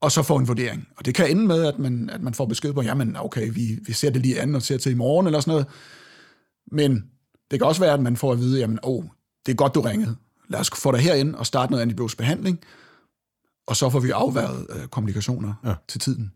og 0.00 0.12
så 0.12 0.22
få 0.22 0.36
en 0.36 0.48
vurdering. 0.48 0.88
Og 0.96 1.06
det 1.06 1.14
kan 1.14 1.30
ende 1.30 1.46
med, 1.46 1.64
at 1.64 1.78
man, 1.78 2.10
at 2.10 2.22
man 2.22 2.34
får 2.34 2.46
besked 2.46 2.72
på, 2.72 2.82
jamen 2.82 3.16
okay, 3.16 3.50
vi, 3.52 3.78
vi 3.86 3.92
ser 3.92 4.10
det 4.10 4.22
lige 4.22 4.40
an 4.40 4.54
og 4.54 4.62
ser 4.62 4.78
til 4.78 4.92
i 4.92 4.94
morgen 4.94 5.26
eller 5.26 5.40
sådan 5.40 5.52
noget. 5.52 5.66
Men 6.72 7.04
det 7.50 7.58
kan 7.60 7.66
også 7.66 7.80
være, 7.80 7.92
at 7.92 8.02
man 8.02 8.16
får 8.16 8.32
at 8.32 8.38
vide, 8.38 8.60
jamen 8.60 8.78
åh, 8.82 8.96
oh, 8.96 9.04
det 9.46 9.52
er 9.52 9.56
godt, 9.56 9.74
du 9.74 9.80
ringede. 9.80 10.16
Lad 10.48 10.60
os 10.60 10.70
få 10.76 10.92
dig 10.92 11.00
herind 11.00 11.34
og 11.34 11.46
starte 11.46 11.70
noget 11.70 11.82
antibiotisk 11.82 12.18
behandling, 12.18 12.60
og 13.66 13.76
så 13.76 13.90
får 13.90 14.00
vi 14.00 14.10
afværet 14.10 14.66
øh, 14.70 14.86
kommunikationer 14.88 15.54
ja. 15.64 15.74
til 15.88 16.00
tiden. 16.00 16.32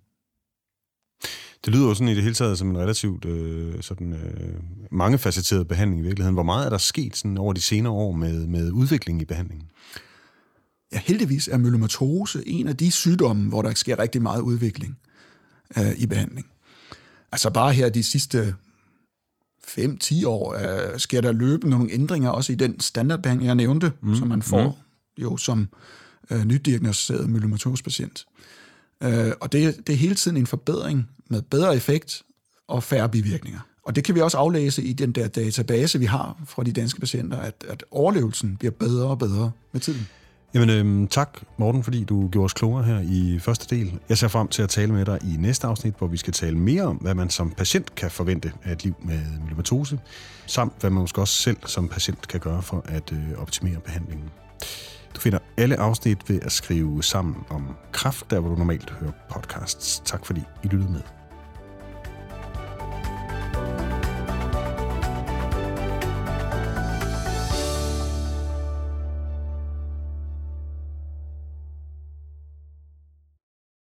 Det 1.64 1.72
lyder 1.72 1.88
jo 1.88 1.94
sådan 1.94 2.08
i 2.08 2.14
det 2.14 2.22
hele 2.22 2.34
taget 2.34 2.58
som 2.58 2.70
en 2.70 2.78
relativt 2.78 3.24
øh, 3.24 3.82
sådan, 3.82 4.12
øh, 4.12 4.54
mangefacetteret 4.90 5.68
behandling 5.68 6.00
i 6.00 6.04
virkeligheden. 6.04 6.34
Hvor 6.34 6.42
meget 6.42 6.66
er 6.66 6.70
der 6.70 6.78
sket 6.78 7.16
sådan 7.16 7.38
over 7.38 7.52
de 7.52 7.60
senere 7.60 7.92
år 7.92 8.12
med, 8.12 8.46
med 8.46 8.72
udvikling 8.72 9.22
i 9.22 9.24
behandlingen? 9.24 9.70
Ja, 10.92 11.00
heldigvis 11.04 11.48
er 11.48 11.56
myelomatose 11.56 12.48
en 12.48 12.68
af 12.68 12.76
de 12.76 12.90
sygdomme, 12.90 13.48
hvor 13.48 13.62
der 13.62 13.74
sker 13.74 13.98
rigtig 13.98 14.22
meget 14.22 14.40
udvikling 14.40 14.98
øh, 15.78 15.92
i 15.98 16.06
behandling. 16.06 16.46
Altså 17.32 17.50
bare 17.50 17.72
her 17.72 17.88
de 17.88 18.02
sidste 18.02 18.54
5-10 19.66 20.26
år 20.26 20.54
øh, 20.54 20.98
sker 20.98 21.20
der 21.20 21.32
løbende 21.32 21.76
nogle 21.76 21.92
ændringer, 21.92 22.30
også 22.30 22.52
i 22.52 22.56
den 22.56 22.80
standardbehandling, 22.80 23.46
jeg 23.46 23.54
nævnte, 23.54 23.92
mm. 24.02 24.14
som 24.16 24.28
man 24.28 24.42
får 24.42 24.68
mm. 24.68 25.22
jo 25.22 25.36
som 25.36 25.68
øh, 26.30 26.44
nydiagnostiseret 26.44 27.30
myelomatose-patient. 27.30 28.26
Øh, 29.02 29.32
og 29.40 29.52
det, 29.52 29.76
det 29.86 29.92
er 29.92 29.96
hele 29.96 30.14
tiden 30.14 30.36
en 30.36 30.46
forbedring 30.46 31.08
med 31.28 31.42
bedre 31.42 31.76
effekt 31.76 32.22
og 32.68 32.82
færre 32.82 33.08
bivirkninger. 33.08 33.60
Og 33.82 33.96
det 33.96 34.04
kan 34.04 34.14
vi 34.14 34.20
også 34.20 34.36
aflæse 34.38 34.82
i 34.82 34.92
den 34.92 35.12
der 35.12 35.28
database, 35.28 35.98
vi 35.98 36.04
har 36.04 36.42
fra 36.46 36.62
de 36.62 36.72
danske 36.72 37.00
patienter, 37.00 37.38
at, 37.38 37.64
at 37.68 37.84
overlevelsen 37.90 38.56
bliver 38.56 38.72
bedre 38.72 39.06
og 39.06 39.18
bedre 39.18 39.52
med 39.72 39.80
tiden. 39.80 40.08
Jamen 40.54 40.70
øhm, 40.70 41.08
tak, 41.08 41.40
Morten, 41.56 41.82
fordi 41.82 42.04
du 42.04 42.28
gjorde 42.28 42.44
os 42.44 42.52
klogere 42.52 42.84
her 42.84 43.00
i 43.00 43.38
første 43.38 43.76
del. 43.76 43.98
Jeg 44.08 44.18
ser 44.18 44.28
frem 44.28 44.48
til 44.48 44.62
at 44.62 44.68
tale 44.68 44.92
med 44.92 45.04
dig 45.04 45.18
i 45.22 45.36
næste 45.38 45.66
afsnit, 45.66 45.94
hvor 45.98 46.06
vi 46.06 46.16
skal 46.16 46.32
tale 46.32 46.58
mere 46.58 46.82
om, 46.82 46.96
hvad 46.96 47.14
man 47.14 47.30
som 47.30 47.50
patient 47.50 47.94
kan 47.94 48.10
forvente 48.10 48.52
af 48.64 48.72
et 48.72 48.84
liv 48.84 48.94
med 49.02 49.20
myelomatose, 49.44 49.98
samt 50.46 50.72
hvad 50.80 50.90
man 50.90 51.00
måske 51.00 51.20
også 51.20 51.34
selv 51.34 51.56
som 51.66 51.88
patient 51.88 52.28
kan 52.28 52.40
gøre 52.40 52.62
for 52.62 52.84
at 52.84 53.12
øh, 53.12 53.38
optimere 53.38 53.80
behandlingen. 53.80 54.30
Du 55.14 55.20
finder 55.20 55.38
alle 55.56 55.76
afsnit 55.76 56.30
ved 56.30 56.40
at 56.42 56.52
skrive 56.52 57.02
sammen 57.02 57.36
om 57.50 57.76
kraft, 57.92 58.30
der 58.30 58.40
hvor 58.40 58.50
du 58.50 58.56
normalt 58.56 58.90
hører 58.90 59.12
podcasts. 59.30 60.02
Tak 60.04 60.26
fordi 60.26 60.40
I 60.64 60.66
lyttede 60.66 60.92
med. 60.92 61.19